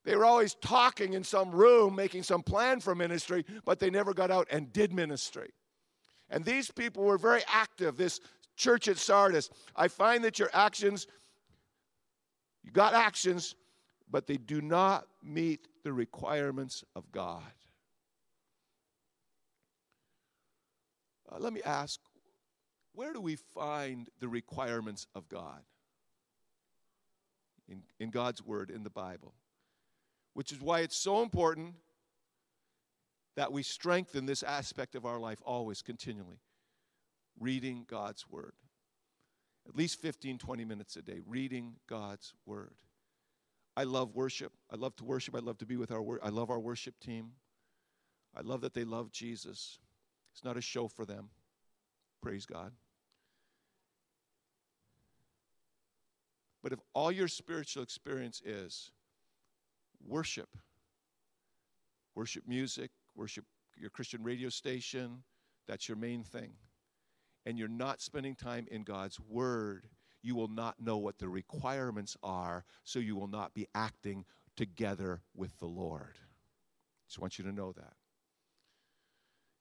They 0.05 0.17
were 0.17 0.25
always 0.25 0.55
talking 0.55 1.13
in 1.13 1.23
some 1.23 1.51
room, 1.51 1.95
making 1.95 2.23
some 2.23 2.43
plan 2.43 2.81
for 2.81 2.95
ministry, 2.95 3.45
but 3.65 3.79
they 3.79 3.91
never 3.91 4.15
got 4.15 4.31
out 4.31 4.49
and 4.51 4.73
did 4.73 4.93
ministry. 4.93 5.51
And 6.31 6.45
these 6.45 6.71
people 6.71 7.05
were 7.05 7.19
very 7.19 7.43
active. 7.47 7.97
This 7.97 8.21
church 8.57 8.89
at 8.89 8.97
Sardis, 8.97 9.51
I 9.77 9.89
find 9.89 10.25
that 10.25 10.39
your 10.39 10.51
actions, 10.53 11.07
you 12.63 12.71
got 12.71 12.95
actions, 12.95 13.55
but 14.11 14.27
they 14.27 14.37
do 14.37 14.61
not 14.61 15.07
meet 15.23 15.69
the 15.85 15.93
requirements 15.93 16.85
of 16.97 17.11
God. 17.13 17.43
Uh, 21.31 21.37
let 21.39 21.53
me 21.53 21.63
ask 21.63 22.01
where 22.95 23.13
do 23.13 23.21
we 23.21 23.37
find 23.37 24.09
the 24.19 24.29
requirements 24.29 25.07
of 25.15 25.29
God? 25.29 25.63
In, 27.69 27.83
in 28.01 28.11
God's 28.11 28.43
Word, 28.43 28.71
in 28.71 28.83
the 28.83 28.91
Bible. 28.91 29.35
Which 30.35 30.53
is 30.53 30.61
why 30.61 30.81
it's 30.81 30.97
so 30.97 31.23
important 31.23 31.75
that 33.37 33.53
we 33.53 33.63
strengthen 33.63 34.27
this 34.27 34.43
aspect 34.43 34.97
of 34.97 35.07
our 35.07 35.19
life 35.19 35.39
always, 35.45 35.81
continually 35.81 36.41
reading 37.39 37.85
God's 37.89 38.29
Word. 38.29 38.55
At 39.69 39.77
least 39.77 40.01
15, 40.01 40.39
20 40.39 40.65
minutes 40.65 40.97
a 40.97 41.03
day, 41.03 41.21
reading 41.27 41.75
God's 41.89 42.35
Word. 42.47 42.75
I 43.77 43.85
love 43.85 44.17
worship. 44.17 44.53
I 44.73 44.77
love 44.77 44.97
to 44.97 45.05
worship. 45.05 45.37
I 45.37 45.39
love 45.39 45.59
to 45.59 45.67
be 45.67 45.77
with 45.77 45.93
our 45.93 46.03
I 46.25 46.31
love 46.31 46.51
our 46.51 46.59
worship 46.59 46.99
team. 46.99 47.31
I 48.37 48.41
love 48.41 48.63
that 48.63 48.75
they 48.75 48.85
love 48.85 49.13
Jesus. 49.13 49.79
It's 50.39 50.45
not 50.45 50.57
a 50.57 50.61
show 50.61 50.87
for 50.87 51.05
them. 51.05 51.31
Praise 52.23 52.47
God. 52.47 52.71
But 56.63 56.73
if 56.73 56.79
all 56.95 57.11
your 57.11 57.27
spiritual 57.27 57.83
experience 57.83 58.41
is 58.45 58.93
worship, 60.07 60.49
worship 62.15 62.45
music, 62.47 62.93
worship 63.17 63.47
your 63.77 63.91
Christian 63.91 64.23
radio 64.23 64.49
station, 64.49 65.25
that's 65.67 65.89
your 65.89 65.97
main 65.97 66.23
thing 66.23 66.53
and 67.45 67.59
you're 67.59 67.67
not 67.67 68.01
spending 68.01 68.37
time 68.37 68.69
in 68.71 68.85
God's 68.85 69.19
Word, 69.19 69.89
you 70.23 70.37
will 70.37 70.49
not 70.49 70.77
know 70.79 70.99
what 70.99 71.19
the 71.19 71.29
requirements 71.29 72.17
are, 72.23 72.65
so 72.85 73.01
you 73.01 73.17
will 73.17 73.27
not 73.27 73.55
be 73.55 73.67
acting 73.75 74.25
together 74.57 75.23
with 75.35 75.59
the 75.59 75.67
Lord. 75.67 76.19
Just 77.09 77.19
want 77.19 77.39
you 77.39 77.45
to 77.47 77.53
know 77.53 77.73
that. 77.73 77.95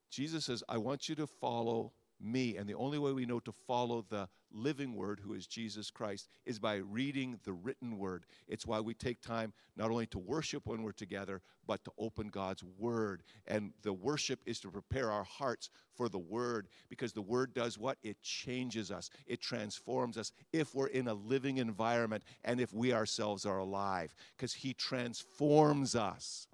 Jesus 0.10 0.46
says, 0.46 0.64
I 0.68 0.78
want 0.78 1.10
you 1.10 1.16
to 1.16 1.28
follow 1.28 1.92
me. 2.20 2.58
And 2.58 2.68
the 2.68 2.76
only 2.76 2.98
way 2.98 3.12
we 3.12 3.26
know 3.26 3.40
to 3.42 3.52
follow 3.52 4.06
the 4.10 4.28
living 4.52 4.96
word, 4.96 5.20
who 5.20 5.34
is 5.34 5.46
Jesus 5.46 5.92
Christ, 5.92 6.30
is 6.46 6.58
by 6.58 6.76
reading 6.76 7.40
the 7.44 7.54
written 7.54 7.98
word. 7.98 8.26
It's 8.48 8.66
why 8.66 8.80
we 8.80 8.94
take 8.94 9.22
time 9.22 9.54
not 9.76 9.92
only 9.92 10.08
to 10.08 10.20
worship 10.20 10.66
when 10.66 10.84
we're 10.84 10.94
together, 10.94 11.42
but 11.66 11.84
to 11.84 11.92
open 11.98 12.30
God's 12.30 12.64
word. 12.78 13.24
And 13.46 13.74
the 13.84 13.94
worship 13.94 14.40
is 14.46 14.60
to 14.62 14.72
prepare 14.72 15.12
our 15.12 15.26
hearts 15.26 15.70
for 15.96 16.10
the 16.10 16.18
word 16.18 16.68
because 16.90 17.14
the 17.14 17.22
word 17.22 17.54
does 17.54 17.78
what? 17.78 17.98
It 18.04 18.22
changes 18.22 18.92
us, 18.92 19.10
it 19.26 19.42
transforms 19.42 20.18
us 20.18 20.32
if 20.54 20.74
we're 20.74 20.88
in 20.88 21.08
a 21.08 21.14
living 21.14 21.58
environment 21.58 22.24
and 22.44 22.60
if 22.60 22.74
we 22.74 22.94
ourselves 22.94 23.46
are 23.46 23.60
alive 23.60 24.16
because 24.36 24.54
He 24.54 24.74
transforms 24.74 25.96
us. 25.96 26.48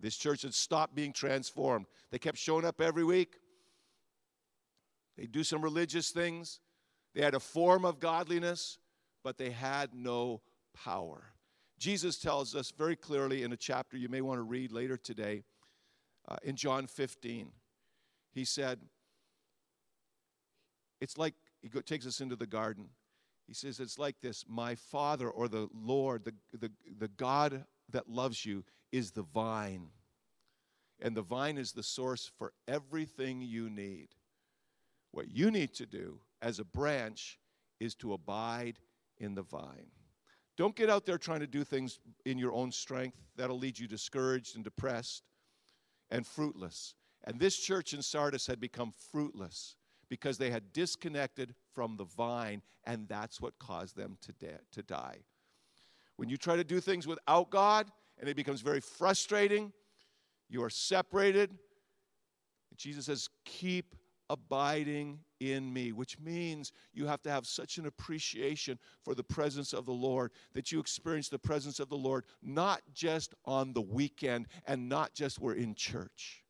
This 0.00 0.16
church 0.16 0.42
had 0.42 0.54
stopped 0.54 0.94
being 0.94 1.12
transformed. 1.12 1.86
They 2.10 2.18
kept 2.18 2.38
showing 2.38 2.64
up 2.64 2.80
every 2.80 3.04
week 3.04 3.36
they 5.16 5.26
do 5.26 5.42
some 5.42 5.62
religious 5.62 6.10
things. 6.10 6.60
They 7.14 7.22
had 7.22 7.34
a 7.34 7.40
form 7.40 7.84
of 7.84 7.98
godliness, 7.98 8.78
but 9.24 9.38
they 9.38 9.50
had 9.50 9.94
no 9.94 10.42
power. 10.74 11.32
Jesus 11.78 12.18
tells 12.18 12.54
us 12.54 12.72
very 12.76 12.96
clearly 12.96 13.42
in 13.42 13.52
a 13.52 13.56
chapter 13.56 13.96
you 13.96 14.08
may 14.08 14.20
want 14.20 14.38
to 14.38 14.42
read 14.42 14.72
later 14.72 14.96
today, 14.96 15.44
uh, 16.28 16.36
in 16.42 16.56
John 16.56 16.86
15. 16.86 17.50
He 18.32 18.44
said, 18.44 18.80
It's 21.00 21.16
like, 21.16 21.34
he 21.62 21.68
takes 21.68 22.06
us 22.06 22.20
into 22.20 22.36
the 22.36 22.46
garden. 22.46 22.88
He 23.46 23.54
says, 23.54 23.80
It's 23.80 23.98
like 23.98 24.20
this 24.20 24.44
My 24.48 24.74
Father 24.74 25.30
or 25.30 25.48
the 25.48 25.68
Lord, 25.72 26.24
the, 26.24 26.34
the, 26.58 26.70
the 26.98 27.08
God 27.08 27.64
that 27.90 28.08
loves 28.08 28.44
you, 28.44 28.64
is 28.92 29.10
the 29.12 29.22
vine. 29.22 29.88
And 31.00 31.16
the 31.16 31.22
vine 31.22 31.58
is 31.58 31.72
the 31.72 31.82
source 31.82 32.30
for 32.38 32.52
everything 32.66 33.42
you 33.42 33.68
need. 33.68 34.08
What 35.12 35.28
you 35.30 35.50
need 35.50 35.74
to 35.74 35.86
do 35.86 36.20
as 36.42 36.58
a 36.58 36.64
branch 36.64 37.38
is 37.80 37.94
to 37.96 38.12
abide 38.12 38.78
in 39.18 39.34
the 39.34 39.42
vine. 39.42 39.90
Don't 40.56 40.74
get 40.74 40.88
out 40.88 41.04
there 41.04 41.18
trying 41.18 41.40
to 41.40 41.46
do 41.46 41.64
things 41.64 42.00
in 42.24 42.38
your 42.38 42.52
own 42.52 42.72
strength. 42.72 43.18
That'll 43.36 43.58
lead 43.58 43.78
you 43.78 43.86
discouraged 43.86 44.54
and 44.56 44.64
depressed 44.64 45.22
and 46.10 46.26
fruitless. 46.26 46.94
And 47.24 47.38
this 47.38 47.58
church 47.58 47.92
in 47.92 48.00
Sardis 48.00 48.46
had 48.46 48.60
become 48.60 48.92
fruitless 49.10 49.76
because 50.08 50.38
they 50.38 50.50
had 50.50 50.72
disconnected 50.72 51.54
from 51.74 51.96
the 51.96 52.04
vine, 52.04 52.62
and 52.84 53.08
that's 53.08 53.40
what 53.40 53.58
caused 53.58 53.96
them 53.96 54.16
to, 54.22 54.32
de- 54.32 54.60
to 54.72 54.82
die. 54.82 55.24
When 56.16 56.28
you 56.28 56.36
try 56.36 56.56
to 56.56 56.64
do 56.64 56.80
things 56.80 57.06
without 57.06 57.50
God, 57.50 57.90
and 58.18 58.28
it 58.28 58.36
becomes 58.36 58.60
very 58.60 58.80
frustrating, 58.80 59.72
you 60.48 60.62
are 60.62 60.70
separated. 60.70 61.50
Jesus 62.76 63.06
says, 63.06 63.28
Keep 63.44 63.94
abiding 64.28 65.20
in 65.40 65.72
me, 65.72 65.92
which 65.92 66.18
means 66.18 66.72
you 66.92 67.06
have 67.06 67.22
to 67.22 67.30
have 67.30 67.46
such 67.46 67.78
an 67.78 67.86
appreciation 67.86 68.78
for 69.04 69.14
the 69.14 69.22
presence 69.22 69.72
of 69.72 69.86
the 69.86 69.92
Lord 69.92 70.32
that 70.54 70.72
you 70.72 70.80
experience 70.80 71.28
the 71.28 71.38
presence 71.38 71.78
of 71.78 71.88
the 71.88 71.96
Lord 71.96 72.24
not 72.42 72.82
just 72.92 73.34
on 73.44 73.72
the 73.72 73.82
weekend 73.82 74.48
and 74.66 74.88
not 74.88 75.14
just 75.14 75.38
we're 75.38 75.54
in 75.54 75.74
church. 75.74 76.42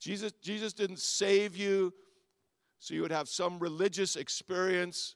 Jesus, 0.00 0.32
Jesus 0.42 0.72
didn't 0.72 0.98
save 0.98 1.56
you 1.56 1.94
so 2.80 2.94
you 2.94 3.02
would 3.02 3.12
have 3.12 3.28
some 3.28 3.60
religious 3.60 4.16
experience 4.16 5.14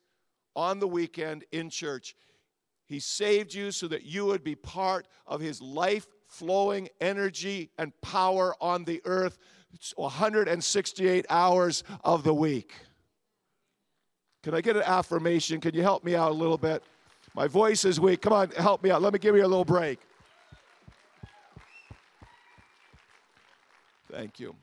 on 0.55 0.79
the 0.79 0.87
weekend 0.87 1.45
in 1.51 1.69
church. 1.69 2.15
He 2.87 3.01
saved 3.01 3.53
you 3.53 3.73
so 3.73 3.89
that 3.89 4.05
you 4.05 4.27
would 4.27 4.45
be 4.45 4.55
part 4.55 5.07
of 5.27 5.41
His 5.41 5.61
life 5.61 6.07
flowing 6.27 6.89
energy 7.01 7.71
and 7.79 7.93
power 8.01 8.55
on 8.61 8.85
the 8.85 9.03
earth 9.05 9.39
168 9.97 11.27
hours 11.29 11.85
of 12.05 12.25
the 12.25 12.35
week. 12.35 12.73
Can 14.43 14.55
I 14.55 14.61
get 14.61 14.77
an 14.77 14.83
affirmation? 14.83 15.61
Can 15.61 15.75
you 15.75 15.83
help 15.83 16.05
me 16.05 16.15
out 16.15 16.31
a 16.31 16.35
little 16.35 16.57
bit? 16.57 16.83
My 17.35 17.49
voice 17.49 17.85
is 17.85 18.01
weak. 18.01 18.23
Come 18.23 18.33
on, 18.33 18.51
help 18.53 18.83
me 18.83 18.91
out. 18.91 19.03
Let 19.03 19.13
me 19.13 19.19
give 19.19 19.37
you 19.37 19.43
a 19.43 19.47
little 19.47 19.65
break. 19.65 19.99
Thank 24.11 24.41
you. 24.41 24.55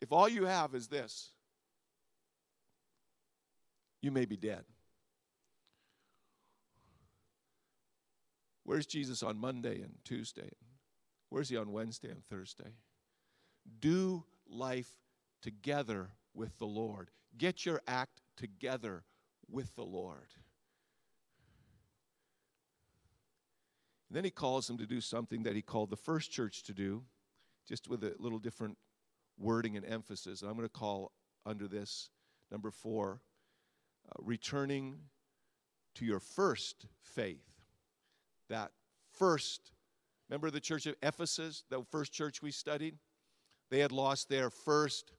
If 0.00 0.12
all 0.12 0.28
you 0.28 0.44
have 0.44 0.74
is 0.74 0.86
this, 0.86 1.33
you 4.04 4.10
may 4.10 4.26
be 4.26 4.36
dead. 4.36 4.64
Where's 8.62 8.86
Jesus 8.86 9.22
on 9.22 9.38
Monday 9.38 9.80
and 9.80 9.94
Tuesday? 10.04 10.50
Where's 11.30 11.48
he 11.48 11.56
on 11.56 11.72
Wednesday 11.72 12.10
and 12.10 12.22
Thursday? 12.26 12.74
Do 13.80 14.24
life 14.46 14.90
together 15.42 16.10
with 16.34 16.58
the 16.58 16.66
Lord. 16.66 17.10
Get 17.36 17.64
your 17.64 17.80
act 17.88 18.20
together 18.36 19.04
with 19.50 19.74
the 19.74 19.84
Lord. 19.84 20.34
And 24.08 24.16
then 24.16 24.24
he 24.24 24.30
calls 24.30 24.66
them 24.66 24.76
to 24.78 24.86
do 24.86 25.00
something 25.00 25.44
that 25.44 25.56
he 25.56 25.62
called 25.62 25.88
the 25.88 25.96
first 25.96 26.30
church 26.30 26.62
to 26.64 26.74
do, 26.74 27.04
just 27.66 27.88
with 27.88 28.04
a 28.04 28.14
little 28.18 28.38
different 28.38 28.76
wording 29.38 29.76
and 29.76 29.86
emphasis. 29.86 30.42
And 30.42 30.50
I'm 30.50 30.56
going 30.56 30.68
to 30.68 30.72
call 30.72 31.12
under 31.46 31.66
this 31.66 32.10
number 32.50 32.70
four 32.70 33.20
returning 34.18 34.96
to 35.94 36.04
your 36.04 36.20
first 36.20 36.86
faith. 37.02 37.44
That 38.48 38.72
first, 39.12 39.72
remember 40.28 40.50
the 40.50 40.60
church 40.60 40.86
of 40.86 40.96
Ephesus, 41.02 41.64
the 41.70 41.82
first 41.90 42.12
church 42.12 42.42
we 42.42 42.50
studied? 42.50 42.98
They 43.70 43.80
had 43.80 43.92
lost 43.92 44.28
their 44.28 44.50
first 44.50 45.12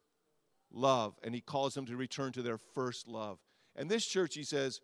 love, 0.71 1.15
and 1.23 1.33
he 1.33 1.41
calls 1.41 1.73
them 1.73 1.85
to 1.87 1.97
return 1.97 2.31
to 2.33 2.41
their 2.41 2.57
first 2.57 3.07
love. 3.07 3.39
And 3.75 3.89
this 3.89 4.05
church, 4.05 4.35
he 4.35 4.43
says, 4.43 4.79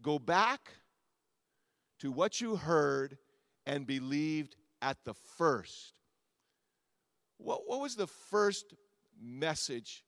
go 0.00 0.18
back 0.18 0.70
to 2.00 2.10
what 2.10 2.40
you 2.40 2.56
heard 2.56 3.18
and 3.66 3.86
believed 3.86 4.56
at 4.80 5.04
the 5.04 5.14
first. 5.14 5.94
What, 7.38 7.62
what 7.66 7.80
was 7.80 7.96
the 7.96 8.06
first 8.06 8.74
message 9.20 10.04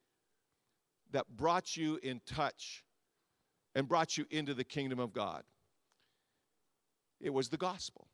that 1.12 1.37
brought 1.37 1.76
you 1.76 1.98
in 2.02 2.20
touch 2.26 2.85
and 3.74 3.88
brought 3.88 4.16
you 4.16 4.26
into 4.30 4.54
the 4.54 4.64
kingdom 4.64 4.98
of 4.98 5.12
God? 5.12 5.42
It 7.20 7.32
was 7.32 7.48
the 7.48 7.56
gospel. 7.56 8.08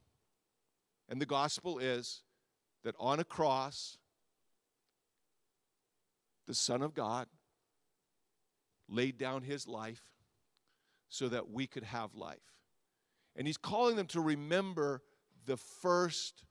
And 1.08 1.20
the 1.20 1.26
gospel 1.26 1.78
is 1.78 2.22
that 2.84 2.94
on 2.98 3.18
a 3.20 3.24
cross, 3.24 3.98
the 6.46 6.54
Son 6.54 6.82
of 6.82 6.94
God 6.94 7.26
laid 8.88 9.18
down 9.18 9.42
his 9.42 9.66
life 9.66 10.02
so 11.08 11.28
that 11.28 11.50
we 11.50 11.66
could 11.66 11.82
have 11.84 12.14
life. 12.14 12.38
And 13.36 13.46
he's 13.46 13.56
calling 13.56 13.96
them 13.96 14.06
to 14.08 14.20
remember 14.20 15.02
the 15.46 15.56
first 15.56 16.44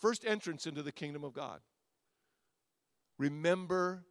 first 0.00 0.24
entrance 0.24 0.66
into 0.66 0.82
the 0.82 0.90
kingdom 0.90 1.22
of 1.22 1.32
God. 1.32 1.60
Remember 3.18 4.04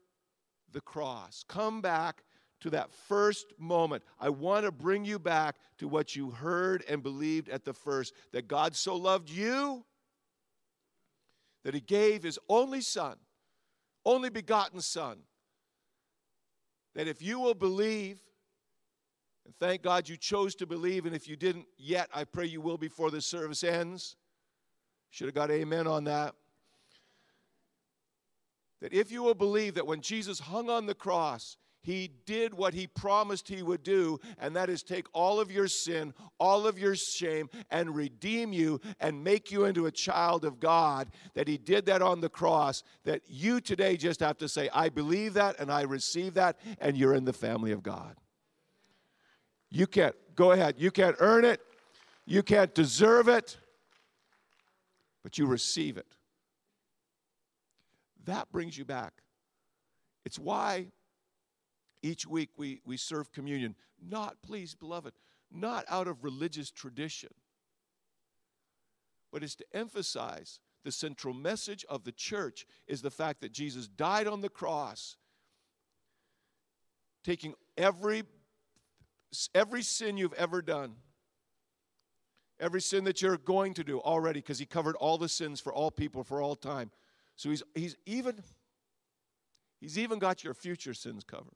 the 0.71 0.81
cross. 0.81 1.43
Come 1.47 1.81
back 1.81 2.23
to 2.61 2.69
that 2.69 2.91
first 2.91 3.53
moment. 3.57 4.03
I 4.19 4.29
want 4.29 4.65
to 4.65 4.71
bring 4.71 5.03
you 5.03 5.19
back 5.19 5.55
to 5.79 5.87
what 5.87 6.15
you 6.15 6.31
heard 6.31 6.83
and 6.87 7.03
believed 7.03 7.49
at 7.49 7.65
the 7.65 7.73
first 7.73 8.13
that 8.31 8.47
God 8.47 8.75
so 8.75 8.95
loved 8.95 9.29
you 9.29 9.83
that 11.63 11.73
he 11.73 11.81
gave 11.81 12.23
his 12.23 12.39
only 12.49 12.81
son, 12.81 13.17
only 14.05 14.29
begotten 14.29 14.81
son, 14.81 15.19
that 16.95 17.07
if 17.07 17.21
you 17.21 17.39
will 17.39 17.53
believe, 17.53 18.19
and 19.45 19.55
thank 19.59 19.81
God 19.81 20.09
you 20.09 20.17
chose 20.17 20.55
to 20.55 20.65
believe, 20.65 21.05
and 21.05 21.15
if 21.15 21.27
you 21.27 21.35
didn't 21.35 21.65
yet, 21.77 22.09
I 22.13 22.23
pray 22.23 22.45
you 22.45 22.61
will 22.61 22.77
before 22.77 23.11
the 23.11 23.21
service 23.21 23.63
ends. 23.63 24.15
Should 25.09 25.27
have 25.27 25.35
got 25.35 25.51
amen 25.51 25.87
on 25.87 26.05
that. 26.05 26.35
That 28.81 28.93
if 28.93 29.11
you 29.11 29.23
will 29.23 29.35
believe 29.35 29.75
that 29.75 29.87
when 29.87 30.01
Jesus 30.01 30.39
hung 30.39 30.69
on 30.69 30.87
the 30.87 30.95
cross, 30.95 31.57
he 31.83 32.11
did 32.25 32.53
what 32.53 32.75
he 32.75 32.85
promised 32.85 33.47
he 33.47 33.63
would 33.63 33.81
do, 33.81 34.19
and 34.37 34.55
that 34.55 34.69
is 34.69 34.83
take 34.83 35.07
all 35.13 35.39
of 35.39 35.51
your 35.51 35.67
sin, 35.67 36.13
all 36.39 36.67
of 36.67 36.77
your 36.77 36.95
shame, 36.95 37.49
and 37.71 37.95
redeem 37.95 38.53
you 38.53 38.79
and 38.99 39.23
make 39.23 39.51
you 39.51 39.65
into 39.65 39.87
a 39.87 39.91
child 39.91 40.45
of 40.45 40.59
God. 40.59 41.09
That 41.33 41.47
he 41.47 41.57
did 41.57 41.87
that 41.87 42.03
on 42.03 42.21
the 42.21 42.29
cross. 42.29 42.83
That 43.03 43.21
you 43.27 43.61
today 43.61 43.97
just 43.97 44.19
have 44.19 44.37
to 44.37 44.47
say, 44.47 44.69
I 44.73 44.89
believe 44.89 45.33
that 45.33 45.59
and 45.59 45.71
I 45.71 45.81
receive 45.81 46.35
that, 46.35 46.59
and 46.79 46.95
you're 46.95 47.15
in 47.15 47.25
the 47.25 47.33
family 47.33 47.71
of 47.71 47.81
God. 47.81 48.15
You 49.71 49.87
can't, 49.87 50.15
go 50.35 50.51
ahead, 50.51 50.75
you 50.77 50.91
can't 50.91 51.15
earn 51.19 51.45
it, 51.45 51.61
you 52.25 52.43
can't 52.43 52.75
deserve 52.75 53.27
it, 53.27 53.57
but 55.23 55.37
you 55.37 55.47
receive 55.47 55.97
it. 55.97 56.15
That 58.25 58.51
brings 58.51 58.77
you 58.77 58.85
back. 58.85 59.13
It's 60.25 60.37
why 60.37 60.87
each 62.03 62.27
week 62.27 62.49
we, 62.57 62.81
we 62.85 62.97
serve 62.97 63.31
communion, 63.31 63.75
not, 64.01 64.41
please, 64.41 64.75
beloved, 64.75 65.13
not 65.51 65.85
out 65.89 66.07
of 66.07 66.23
religious 66.23 66.71
tradition, 66.71 67.29
but 69.31 69.43
it's 69.43 69.55
to 69.55 69.65
emphasize 69.73 70.59
the 70.83 70.91
central 70.91 71.33
message 71.33 71.85
of 71.89 72.03
the 72.03 72.11
church 72.11 72.65
is 72.87 73.01
the 73.01 73.11
fact 73.11 73.41
that 73.41 73.51
Jesus 73.51 73.87
died 73.87 74.27
on 74.27 74.41
the 74.41 74.49
cross, 74.49 75.17
taking 77.23 77.53
every, 77.77 78.23
every 79.53 79.83
sin 79.83 80.17
you've 80.17 80.33
ever 80.33 80.61
done, 80.61 80.95
every 82.59 82.81
sin 82.81 83.03
that 83.03 83.21
you're 83.21 83.37
going 83.37 83.73
to 83.75 83.83
do 83.83 83.99
already, 83.99 84.39
because 84.39 84.59
he 84.59 84.65
covered 84.65 84.95
all 84.95 85.17
the 85.17 85.29
sins 85.29 85.59
for 85.59 85.73
all 85.73 85.91
people 85.91 86.23
for 86.23 86.41
all 86.41 86.55
time. 86.55 86.91
So 87.41 87.49
he's, 87.49 87.63
he's 87.73 87.97
even 88.05 88.35
he's 89.79 89.97
even 89.97 90.19
got 90.19 90.43
your 90.43 90.53
future 90.53 90.93
sins 90.93 91.23
covered. 91.23 91.55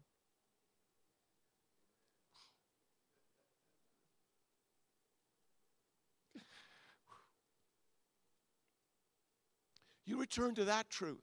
you 10.08 10.20
return 10.20 10.56
to 10.56 10.66
that 10.66 10.90
truth. 10.90 11.20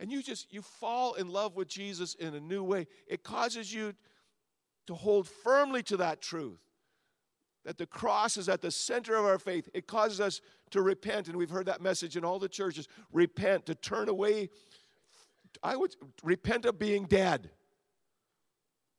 And 0.00 0.10
you 0.10 0.20
just 0.20 0.52
you 0.52 0.60
fall 0.60 1.14
in 1.14 1.28
love 1.28 1.54
with 1.54 1.68
Jesus 1.68 2.16
in 2.16 2.34
a 2.34 2.40
new 2.40 2.64
way. 2.64 2.88
It 3.06 3.22
causes 3.22 3.72
you 3.72 3.94
to 4.88 4.94
hold 4.94 5.28
firmly 5.28 5.84
to 5.84 5.96
that 5.98 6.22
truth. 6.22 6.71
That 7.64 7.78
the 7.78 7.86
cross 7.86 8.36
is 8.36 8.48
at 8.48 8.60
the 8.60 8.70
center 8.70 9.14
of 9.14 9.24
our 9.24 9.38
faith. 9.38 9.68
It 9.72 9.86
causes 9.86 10.20
us 10.20 10.40
to 10.70 10.82
repent, 10.82 11.28
and 11.28 11.36
we've 11.36 11.50
heard 11.50 11.66
that 11.66 11.80
message 11.80 12.16
in 12.16 12.24
all 12.24 12.38
the 12.38 12.48
churches. 12.48 12.88
Repent, 13.12 13.66
to 13.66 13.74
turn 13.74 14.08
away. 14.08 14.50
I 15.62 15.76
would 15.76 15.94
repent 16.22 16.64
of 16.64 16.78
being 16.78 17.04
dead. 17.04 17.50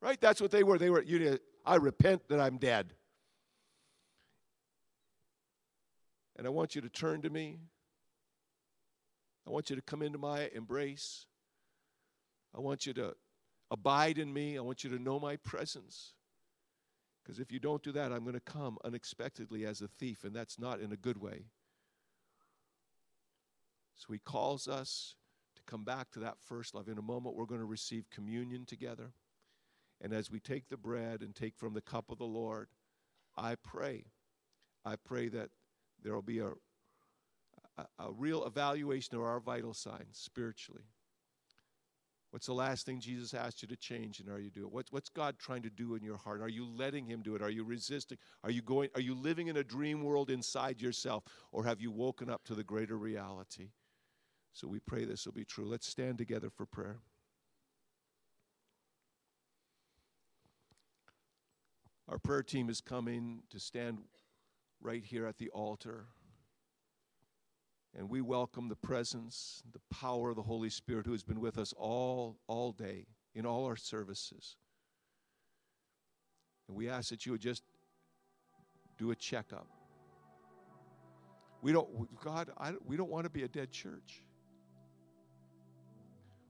Right? 0.02 0.20
That's 0.20 0.42
what 0.42 0.52
they 0.52 0.64
were. 0.64 0.78
They 0.78 0.90
were, 0.90 1.02
you 1.02 1.40
I 1.66 1.76
repent 1.76 2.28
that 2.30 2.40
I'm 2.40 2.58
dead. 2.58 2.94
And 6.38 6.48
I 6.48 6.50
want 6.50 6.76
you 6.76 6.82
to 6.82 6.90
turn 6.90 7.22
to 7.22 7.30
me. 7.30 7.60
I 9.46 9.50
want 9.50 9.70
you 9.70 9.76
to 9.76 9.82
come 9.82 10.02
into 10.02 10.18
my 10.18 10.50
embrace. 10.54 11.26
I 12.56 12.60
want 12.60 12.86
you 12.86 12.94
to 12.94 13.14
abide 13.72 14.18
in 14.18 14.32
me. 14.32 14.58
I 14.58 14.62
want 14.62 14.84
you 14.84 14.90
to 14.92 15.00
know 15.00 15.20
my 15.20 15.36
presence. 15.38 16.14
Because 17.24 17.40
if 17.40 17.52
you 17.52 17.60
don't 17.60 17.82
do 17.82 17.92
that, 17.94 18.12
I'm 18.12 18.24
going 18.24 18.34
to 18.34 18.40
come 18.40 18.78
unexpectedly 18.84 19.66
as 19.66 19.82
a 19.82 19.88
thief, 19.88 20.24
and 20.24 20.36
that's 20.36 20.60
not 20.60 20.82
in 20.82 20.92
a 20.92 20.98
good 20.98 21.18
way. 21.18 21.46
So 23.96 24.12
he 24.12 24.20
calls 24.20 24.68
us 24.68 25.16
to 25.56 25.62
come 25.64 25.84
back 25.84 26.12
to 26.12 26.20
that 26.20 26.40
first 26.40 26.76
love. 26.76 26.90
In 26.90 26.98
a 26.98 27.02
moment, 27.02 27.36
we're 27.36 27.46
going 27.46 27.62
to 27.62 27.66
receive 27.66 28.10
communion 28.10 28.66
together. 28.66 29.14
And 30.02 30.12
as 30.12 30.30
we 30.30 30.40
take 30.40 30.68
the 30.68 30.76
bread 30.76 31.22
and 31.22 31.34
take 31.34 31.56
from 31.56 31.74
the 31.74 31.82
cup 31.82 32.12
of 32.12 32.18
the 32.18 32.26
Lord, 32.26 32.68
I 33.38 33.56
pray, 33.56 34.06
I 34.84 34.98
pray 34.98 35.30
that 35.30 35.50
there 36.04 36.14
will 36.14 36.22
be 36.22 36.40
a 36.40 36.52
a, 37.78 37.86
a 38.00 38.12
real 38.12 38.46
evaluation 38.46 39.16
of 39.16 39.24
our 39.24 39.40
vital 39.40 39.74
signs 39.74 40.18
spiritually. 40.18 40.84
What's 42.34 42.48
the 42.48 42.54
last 42.54 42.88
thing 42.88 43.00
Jesus 43.00 43.36
asked 43.36 43.62
you 43.62 43.68
to 43.68 43.76
change, 43.76 44.20
and 44.20 44.28
are 44.28 44.40
you 44.40 44.50
doing? 44.50 44.72
What's 44.72 44.92
what's 44.92 45.10
God 45.10 45.38
trying 45.38 45.62
to 45.62 45.70
do 45.70 45.94
in 45.94 46.02
your 46.02 46.18
heart? 46.18 46.42
Are 46.42 46.50
you 46.50 46.66
letting 46.66 47.06
Him 47.06 47.22
do 47.22 47.36
it? 47.36 47.44
Are 47.44 47.50
you 47.52 47.64
resisting? 47.64 48.18
Are 48.44 48.50
you 48.50 48.64
going? 48.64 48.90
Are 48.96 49.02
you 49.02 49.14
living 49.14 49.50
in 49.50 49.58
a 49.58 49.64
dream 49.64 50.04
world 50.04 50.32
inside 50.32 50.82
yourself, 50.82 51.26
or 51.52 51.64
have 51.64 51.80
you 51.80 51.92
woken 51.92 52.32
up 52.32 52.44
to 52.46 52.56
the 52.56 52.64
greater 52.64 52.98
reality? 52.98 53.70
So 54.52 54.68
we 54.68 54.80
pray 54.80 55.06
this 55.06 55.28
will 55.28 55.34
be 55.34 55.46
true. 55.46 55.66
Let's 55.68 55.88
stand 55.88 56.18
together 56.18 56.50
for 56.50 56.66
prayer. 56.66 57.02
Our 62.10 62.18
prayer 62.18 62.42
team 62.42 62.68
is 62.68 62.82
coming 62.82 63.44
to 63.52 63.60
stand 63.60 64.00
right 64.82 65.06
here 65.06 65.28
at 65.28 65.38
the 65.38 65.52
altar. 65.52 66.06
And 67.96 68.10
we 68.10 68.22
welcome 68.22 68.70
the 68.70 68.76
presence, 68.76 69.62
the 69.72 69.96
power 69.96 70.32
of 70.32 70.36
the 70.36 70.42
Holy 70.42 70.70
Spirit 70.70 71.06
who 71.06 71.12
has 71.12 71.24
been 71.24 71.40
with 71.40 71.58
us 71.58 71.74
all, 71.78 72.40
all 72.48 72.72
day 72.72 73.06
in 73.36 73.46
all 73.46 73.66
our 73.66 73.76
services. 73.76 74.58
And 76.68 76.76
we 76.76 76.90
ask 76.90 77.10
that 77.10 77.26
you 77.26 77.34
would 77.34 77.42
just 77.42 77.64
do 78.98 79.12
a 79.12 79.16
checkup. 79.16 79.68
We 81.62 81.72
don't, 81.72 82.20
God, 82.20 82.50
I, 82.58 82.74
we 82.86 82.98
don't 82.98 83.10
want 83.10 83.26
to 83.26 83.30
be 83.30 83.44
a 83.44 83.48
dead 83.48 83.72
church. 83.72 84.24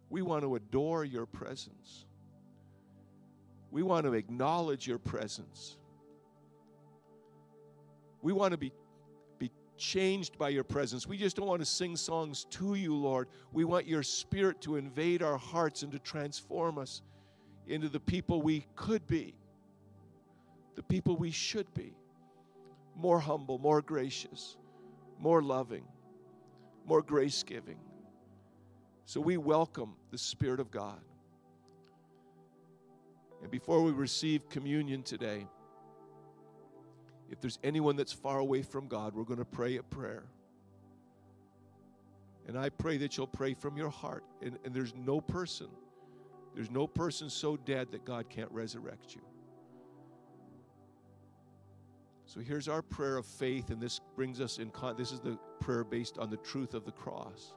We 0.09 0.21
want 0.21 0.43
to 0.43 0.55
adore 0.55 1.03
your 1.03 1.25
presence. 1.25 2.05
We 3.69 3.83
want 3.83 4.05
to 4.05 4.13
acknowledge 4.13 4.87
your 4.87 4.99
presence. 4.99 5.77
We 8.21 8.31
want 8.31 8.51
to 8.51 8.57
be 8.57 8.71
changed 9.83 10.37
by 10.37 10.47
your 10.47 10.63
presence. 10.63 11.05
We 11.05 11.17
just 11.17 11.35
don't 11.35 11.45
want 11.45 11.61
to 11.61 11.65
sing 11.65 11.97
songs 11.97 12.45
to 12.51 12.75
you, 12.75 12.95
Lord. 12.95 13.27
We 13.51 13.65
want 13.65 13.85
your 13.85 14.01
spirit 14.01 14.61
to 14.61 14.77
invade 14.77 15.21
our 15.21 15.37
hearts 15.37 15.83
and 15.83 15.91
to 15.91 15.99
transform 15.99 16.77
us 16.77 17.01
into 17.67 17.89
the 17.89 17.99
people 17.99 18.41
we 18.41 18.65
could 18.75 19.05
be, 19.07 19.35
the 20.75 20.83
people 20.83 21.17
we 21.17 21.31
should 21.31 21.71
be 21.73 21.93
more 22.95 23.19
humble, 23.19 23.57
more 23.57 23.81
gracious, 23.81 24.55
more 25.19 25.41
loving, 25.41 25.83
more 26.85 27.01
grace 27.01 27.43
giving. 27.43 27.79
So 29.05 29.19
we 29.19 29.35
welcome 29.35 29.95
the 30.11 30.17
Spirit 30.17 30.61
of 30.61 30.71
God. 30.71 31.01
And 33.41 33.51
before 33.51 33.81
we 33.81 33.91
receive 33.91 34.47
communion 34.47 35.03
today, 35.03 35.45
if 37.33 37.41
there's 37.41 37.57
anyone 37.63 37.95
that's 37.95 38.13
far 38.13 38.37
away 38.37 38.61
from 38.61 38.87
God, 38.87 39.15
we're 39.15 39.23
going 39.23 39.39
to 39.39 39.45
pray 39.45 39.77
a 39.77 39.83
prayer. 39.83 40.23
And 42.47 42.55
I 42.55 42.69
pray 42.69 42.97
that 42.97 43.17
you'll 43.17 43.25
pray 43.25 43.55
from 43.55 43.75
your 43.75 43.89
heart. 43.89 44.23
And, 44.43 44.59
and 44.63 44.71
there's 44.71 44.93
no 44.93 45.19
person, 45.19 45.67
there's 46.53 46.69
no 46.69 46.85
person 46.85 47.31
so 47.31 47.57
dead 47.57 47.89
that 47.89 48.05
God 48.05 48.29
can't 48.29 48.51
resurrect 48.51 49.15
you. 49.15 49.21
So 52.27 52.39
here's 52.39 52.67
our 52.67 52.83
prayer 52.83 53.17
of 53.17 53.25
faith, 53.25 53.71
and 53.71 53.81
this 53.81 53.99
brings 54.15 54.39
us 54.39 54.59
in. 54.59 54.69
Con- 54.69 54.95
this 54.95 55.11
is 55.11 55.19
the 55.19 55.39
prayer 55.59 55.83
based 55.83 56.19
on 56.19 56.29
the 56.29 56.37
truth 56.37 56.75
of 56.75 56.85
the 56.85 56.91
cross. 56.91 57.55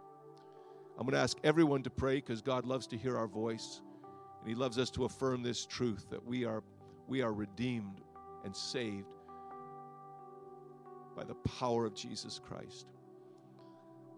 I'm 0.98 1.04
going 1.04 1.14
to 1.14 1.20
ask 1.20 1.36
everyone 1.44 1.82
to 1.82 1.90
pray 1.90 2.16
because 2.16 2.40
God 2.40 2.64
loves 2.64 2.86
to 2.88 2.96
hear 2.96 3.18
our 3.18 3.28
voice, 3.28 3.82
and 4.40 4.48
He 4.48 4.54
loves 4.54 4.78
us 4.78 4.88
to 4.92 5.04
affirm 5.04 5.42
this 5.42 5.66
truth 5.66 6.06
that 6.08 6.24
we 6.24 6.46
are 6.46 6.62
we 7.08 7.22
are 7.22 7.32
redeemed 7.32 8.00
and 8.44 8.56
saved 8.56 9.15
by 11.16 11.24
the 11.24 11.34
power 11.34 11.86
of 11.86 11.94
Jesus 11.94 12.38
Christ. 12.46 12.86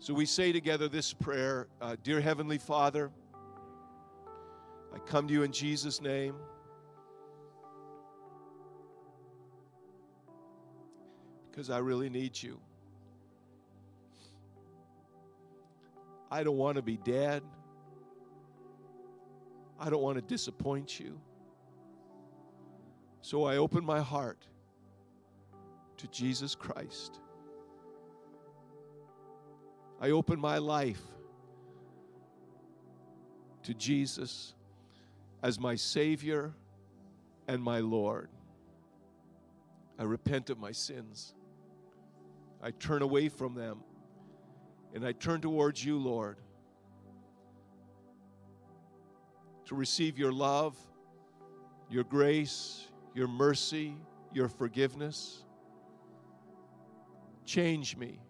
So 0.01 0.13
we 0.13 0.27
say 0.27 0.53
together 0.53 0.89
this 0.89 1.13
prayer 1.13 1.69
uh, 1.81 1.97
Dear 2.03 2.21
Heavenly 2.21 2.59
Father, 2.59 3.11
I 4.95 4.99
come 4.99 5.29
to 5.29 5.35
you 5.35 5.45
in 5.45 5.53
Jesus' 5.53 6.01
name. 6.01 6.35
Because 11.51 11.71
I 11.71 11.79
really 11.79 12.11
need 12.11 12.41
you. 12.41 12.59
I 16.31 16.43
don't 16.43 16.57
want 16.57 16.77
to 16.77 16.83
be 16.83 16.97
dead. 16.97 17.43
I 19.81 19.91
don't 19.91 20.03
want 20.03 20.17
to 20.17 20.23
disappoint 20.23 20.99
you. 21.01 21.21
So 23.21 23.45
I 23.45 23.57
open 23.57 23.85
my 23.85 24.01
heart 24.01 24.47
to 25.99 26.07
Jesus 26.09 26.55
Christ. 26.55 27.21
I 30.01 30.11
open 30.11 30.41
my 30.41 30.59
life 30.59 31.03
to 33.65 33.75
Jesus 33.75 34.55
as 35.43 35.59
my 35.59 35.75
Savior 35.75 36.55
and 37.47 37.63
my 37.63 37.81
Lord. 37.81 38.29
I 39.99 40.05
repent 40.05 40.51
of 40.51 40.59
my 40.59 40.73
sins. 40.73 41.35
I 42.63 42.71
turn 42.71 43.03
away 43.03 43.29
from 43.29 43.55
them 43.55 43.81
and 44.95 45.05
I 45.05 45.13
turn 45.13 45.41
towards 45.41 45.85
you, 45.85 45.99
Lord, 45.99 46.39
to 49.67 49.75
receive 49.75 50.19
your 50.19 50.33
love, 50.33 50.77
your 51.91 52.05
grace, 52.05 52.87
your 53.15 53.29
mercy, 53.29 53.97
your 54.33 54.49
forgiveness. 54.49 55.45
Change 57.49 57.97
me. 57.97 58.21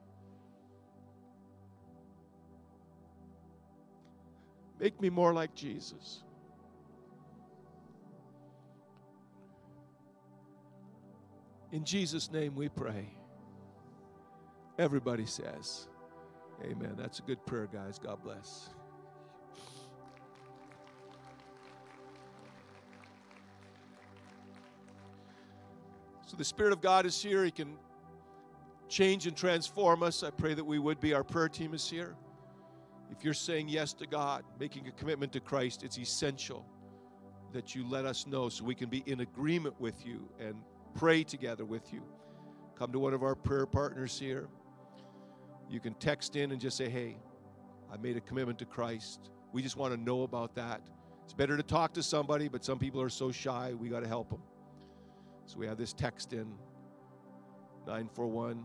Make 4.78 5.00
me 5.00 5.10
more 5.10 5.32
like 5.32 5.56
Jesus. 5.56 6.22
In 11.72 11.84
Jesus' 11.84 12.30
name 12.30 12.54
we 12.54 12.68
pray. 12.68 13.08
Everybody 14.78 15.26
says, 15.26 15.88
Amen. 16.62 16.94
That's 16.96 17.18
a 17.18 17.22
good 17.22 17.44
prayer, 17.44 17.68
guys. 17.72 17.98
God 17.98 18.22
bless. 18.22 18.70
So 26.28 26.36
the 26.36 26.44
Spirit 26.44 26.72
of 26.72 26.80
God 26.80 27.04
is 27.04 27.20
here. 27.20 27.44
He 27.44 27.50
can 27.50 27.76
change 28.88 29.26
and 29.26 29.36
transform 29.36 30.02
us. 30.02 30.22
I 30.22 30.30
pray 30.30 30.54
that 30.54 30.64
we 30.64 30.78
would 30.78 31.00
be. 31.00 31.14
Our 31.14 31.24
prayer 31.24 31.48
team 31.48 31.74
is 31.74 31.88
here. 31.88 32.16
If 33.10 33.24
you're 33.24 33.34
saying 33.34 33.68
yes 33.68 33.92
to 33.94 34.06
God, 34.06 34.44
making 34.58 34.86
a 34.88 34.92
commitment 34.92 35.32
to 35.32 35.40
Christ, 35.40 35.82
it's 35.82 35.98
essential 35.98 36.64
that 37.52 37.74
you 37.74 37.88
let 37.88 38.04
us 38.04 38.26
know 38.26 38.48
so 38.48 38.64
we 38.64 38.74
can 38.74 38.90
be 38.90 39.02
in 39.06 39.20
agreement 39.20 39.78
with 39.80 40.04
you 40.04 40.28
and 40.38 40.54
pray 40.94 41.24
together 41.24 41.64
with 41.64 41.92
you. 41.92 42.02
Come 42.78 42.92
to 42.92 42.98
one 42.98 43.14
of 43.14 43.22
our 43.22 43.34
prayer 43.34 43.66
partners 43.66 44.18
here. 44.18 44.48
You 45.70 45.80
can 45.80 45.94
text 45.94 46.36
in 46.36 46.52
and 46.52 46.60
just 46.60 46.76
say, 46.76 46.88
Hey, 46.88 47.16
I 47.92 47.96
made 47.96 48.16
a 48.16 48.20
commitment 48.20 48.58
to 48.58 48.66
Christ. 48.66 49.30
We 49.52 49.62
just 49.62 49.76
want 49.76 49.94
to 49.94 50.00
know 50.00 50.22
about 50.22 50.54
that. 50.56 50.82
It's 51.24 51.32
better 51.32 51.56
to 51.56 51.62
talk 51.62 51.92
to 51.94 52.02
somebody, 52.02 52.48
but 52.48 52.64
some 52.64 52.78
people 52.78 53.00
are 53.00 53.08
so 53.08 53.30
shy, 53.30 53.74
we 53.74 53.88
got 53.88 54.00
to 54.00 54.08
help 54.08 54.30
them. 54.30 54.42
So 55.46 55.58
we 55.58 55.66
have 55.66 55.78
this 55.78 55.92
text 55.92 56.32
in 56.32 56.46
941 57.86 58.64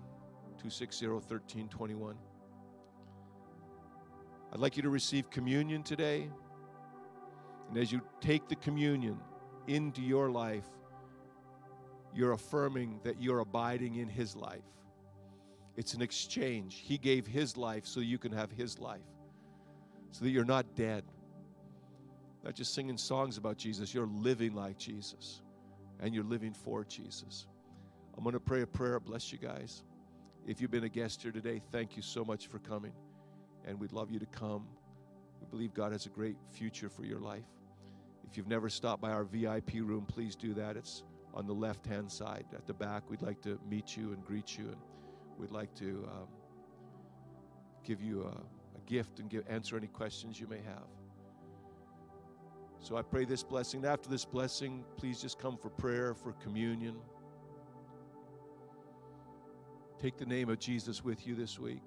260 0.63 1.07
1321. 1.07 2.15
I'd 4.53 4.59
like 4.59 4.77
you 4.77 4.83
to 4.83 4.89
receive 4.89 5.29
communion 5.29 5.83
today. 5.83 6.29
And 7.67 7.77
as 7.77 7.91
you 7.91 7.99
take 8.21 8.47
the 8.47 8.55
communion 8.55 9.19
into 9.67 10.01
your 10.01 10.31
life, 10.31 10.63
you're 12.15 12.31
affirming 12.31 13.01
that 13.03 13.21
you're 13.21 13.39
abiding 13.39 13.95
in 13.95 14.07
His 14.07 14.37
life. 14.37 14.63
It's 15.75 15.95
an 15.95 16.01
exchange. 16.01 16.81
He 16.81 16.97
gave 16.97 17.27
His 17.27 17.57
life 17.57 17.85
so 17.85 17.99
you 17.99 18.17
can 18.17 18.31
have 18.31 18.49
His 18.49 18.79
life, 18.79 19.01
so 20.11 20.23
that 20.23 20.31
you're 20.31 20.45
not 20.45 20.75
dead. 20.75 21.03
Not 22.41 22.55
just 22.55 22.73
singing 22.73 22.97
songs 22.97 23.37
about 23.37 23.57
Jesus, 23.57 23.93
you're 23.93 24.07
living 24.07 24.53
like 24.53 24.77
Jesus, 24.77 25.41
and 25.99 26.15
you're 26.15 26.23
living 26.23 26.53
for 26.53 26.85
Jesus. 26.85 27.47
I'm 28.17 28.23
going 28.23 28.31
to 28.31 28.39
pray 28.39 28.61
a 28.61 28.67
prayer. 28.67 29.01
Bless 29.01 29.29
you 29.33 29.39
guys. 29.39 29.83
If 30.45 30.59
you've 30.59 30.71
been 30.71 30.83
a 30.83 30.89
guest 30.89 31.21
here 31.21 31.31
today, 31.31 31.61
thank 31.71 31.95
you 31.95 32.01
so 32.01 32.25
much 32.25 32.47
for 32.47 32.59
coming. 32.59 32.91
And 33.65 33.79
we'd 33.79 33.93
love 33.93 34.11
you 34.11 34.19
to 34.19 34.25
come. 34.25 34.67
We 35.39 35.47
believe 35.49 35.73
God 35.73 35.93
has 35.93 36.05
a 36.05 36.09
great 36.09 36.35
future 36.51 36.89
for 36.89 37.05
your 37.05 37.19
life. 37.19 37.45
If 38.29 38.35
you've 38.35 38.49
never 38.49 38.67
stopped 38.67 39.01
by 39.01 39.11
our 39.11 39.23
VIP 39.23 39.75
room, 39.75 40.05
please 40.05 40.35
do 40.35 40.53
that. 40.55 40.75
It's 40.75 41.03
on 41.33 41.47
the 41.47 41.53
left 41.53 41.85
hand 41.85 42.11
side 42.11 42.45
at 42.53 42.67
the 42.67 42.73
back. 42.73 43.09
We'd 43.09 43.21
like 43.21 43.41
to 43.43 43.57
meet 43.69 43.95
you 43.95 44.11
and 44.11 44.23
greet 44.25 44.57
you, 44.57 44.65
and 44.65 44.77
we'd 45.37 45.51
like 45.51 45.73
to 45.75 46.09
um, 46.11 46.27
give 47.85 48.01
you 48.01 48.23
a, 48.23 48.77
a 48.77 48.81
gift 48.85 49.19
and 49.19 49.29
give, 49.29 49.43
answer 49.47 49.77
any 49.77 49.87
questions 49.87 50.41
you 50.41 50.47
may 50.47 50.61
have. 50.65 50.87
So 52.79 52.97
I 52.97 53.01
pray 53.01 53.23
this 53.23 53.43
blessing. 53.43 53.85
After 53.85 54.09
this 54.09 54.25
blessing, 54.25 54.83
please 54.97 55.21
just 55.21 55.39
come 55.39 55.57
for 55.57 55.69
prayer, 55.69 56.13
for 56.13 56.33
communion. 56.33 56.95
Take 60.03 60.17
the 60.17 60.25
name 60.25 60.49
of 60.49 60.59
Jesus 60.59 61.01
with 61.01 61.25
you 61.25 61.33
this 61.33 61.57
week. 61.57 61.81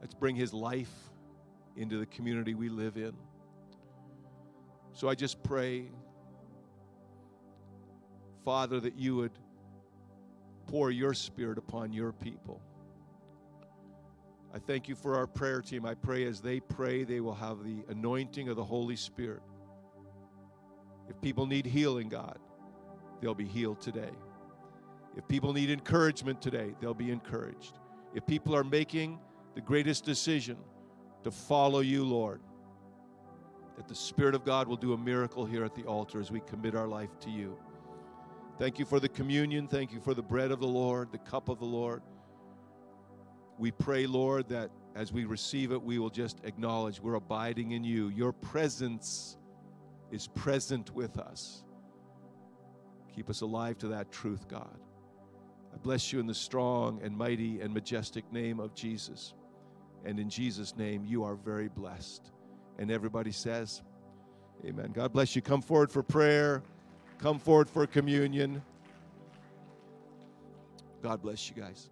Let's 0.00 0.14
bring 0.14 0.34
his 0.34 0.54
life 0.54 0.94
into 1.76 1.98
the 1.98 2.06
community 2.06 2.54
we 2.54 2.70
live 2.70 2.96
in. 2.96 3.12
So 4.94 5.10
I 5.10 5.14
just 5.14 5.42
pray, 5.42 5.90
Father, 8.46 8.80
that 8.80 8.96
you 8.96 9.16
would 9.16 9.32
pour 10.68 10.90
your 10.90 11.12
spirit 11.12 11.58
upon 11.58 11.92
your 11.92 12.12
people. 12.12 12.62
I 14.54 14.58
thank 14.58 14.88
you 14.88 14.94
for 14.94 15.16
our 15.16 15.26
prayer 15.26 15.60
team. 15.60 15.84
I 15.84 15.92
pray 15.92 16.24
as 16.24 16.40
they 16.40 16.60
pray, 16.60 17.04
they 17.04 17.20
will 17.20 17.34
have 17.34 17.62
the 17.62 17.84
anointing 17.90 18.48
of 18.48 18.56
the 18.56 18.64
Holy 18.64 18.96
Spirit. 18.96 19.42
If 21.10 21.20
people 21.20 21.44
need 21.44 21.66
healing, 21.66 22.08
God, 22.08 22.38
they'll 23.20 23.34
be 23.34 23.44
healed 23.44 23.82
today. 23.82 24.12
If 25.16 25.26
people 25.28 25.52
need 25.52 25.70
encouragement 25.70 26.42
today, 26.42 26.74
they'll 26.80 26.94
be 26.94 27.10
encouraged. 27.10 27.78
If 28.14 28.26
people 28.26 28.54
are 28.54 28.64
making 28.64 29.18
the 29.54 29.60
greatest 29.60 30.04
decision 30.04 30.58
to 31.24 31.30
follow 31.30 31.80
you, 31.80 32.04
Lord, 32.04 32.40
that 33.76 33.88
the 33.88 33.94
Spirit 33.94 34.34
of 34.34 34.44
God 34.44 34.68
will 34.68 34.76
do 34.76 34.92
a 34.92 34.98
miracle 34.98 35.44
here 35.44 35.64
at 35.64 35.74
the 35.74 35.84
altar 35.84 36.20
as 36.20 36.30
we 36.30 36.40
commit 36.40 36.74
our 36.74 36.86
life 36.86 37.18
to 37.20 37.30
you. 37.30 37.58
Thank 38.58 38.78
you 38.78 38.84
for 38.84 39.00
the 39.00 39.08
communion. 39.08 39.68
Thank 39.68 39.92
you 39.92 40.00
for 40.00 40.14
the 40.14 40.22
bread 40.22 40.50
of 40.50 40.60
the 40.60 40.66
Lord, 40.66 41.12
the 41.12 41.18
cup 41.18 41.48
of 41.48 41.58
the 41.58 41.66
Lord. 41.66 42.02
We 43.58 43.70
pray, 43.70 44.06
Lord, 44.06 44.48
that 44.48 44.70
as 44.94 45.12
we 45.12 45.24
receive 45.24 45.72
it, 45.72 45.82
we 45.82 45.98
will 45.98 46.10
just 46.10 46.40
acknowledge 46.44 47.00
we're 47.00 47.14
abiding 47.14 47.72
in 47.72 47.84
you. 47.84 48.08
Your 48.08 48.32
presence 48.32 49.36
is 50.10 50.26
present 50.26 50.94
with 50.94 51.18
us. 51.18 51.64
Keep 53.14 53.28
us 53.28 53.42
alive 53.42 53.76
to 53.78 53.88
that 53.88 54.10
truth, 54.10 54.48
God. 54.48 54.78
I 55.76 55.78
bless 55.78 56.10
you 56.10 56.20
in 56.20 56.26
the 56.26 56.34
strong 56.34 57.02
and 57.02 57.14
mighty 57.14 57.60
and 57.60 57.74
majestic 57.74 58.32
name 58.32 58.60
of 58.60 58.74
Jesus. 58.74 59.34
And 60.06 60.18
in 60.18 60.30
Jesus' 60.30 60.74
name, 60.74 61.04
you 61.04 61.22
are 61.22 61.34
very 61.34 61.68
blessed. 61.68 62.30
And 62.78 62.90
everybody 62.90 63.30
says, 63.30 63.82
Amen. 64.64 64.90
God 64.94 65.12
bless 65.12 65.36
you. 65.36 65.42
Come 65.42 65.60
forward 65.60 65.92
for 65.92 66.02
prayer, 66.02 66.62
come 67.18 67.38
forward 67.38 67.68
for 67.68 67.86
communion. 67.86 68.62
God 71.02 71.20
bless 71.20 71.50
you 71.50 71.54
guys. 71.54 71.90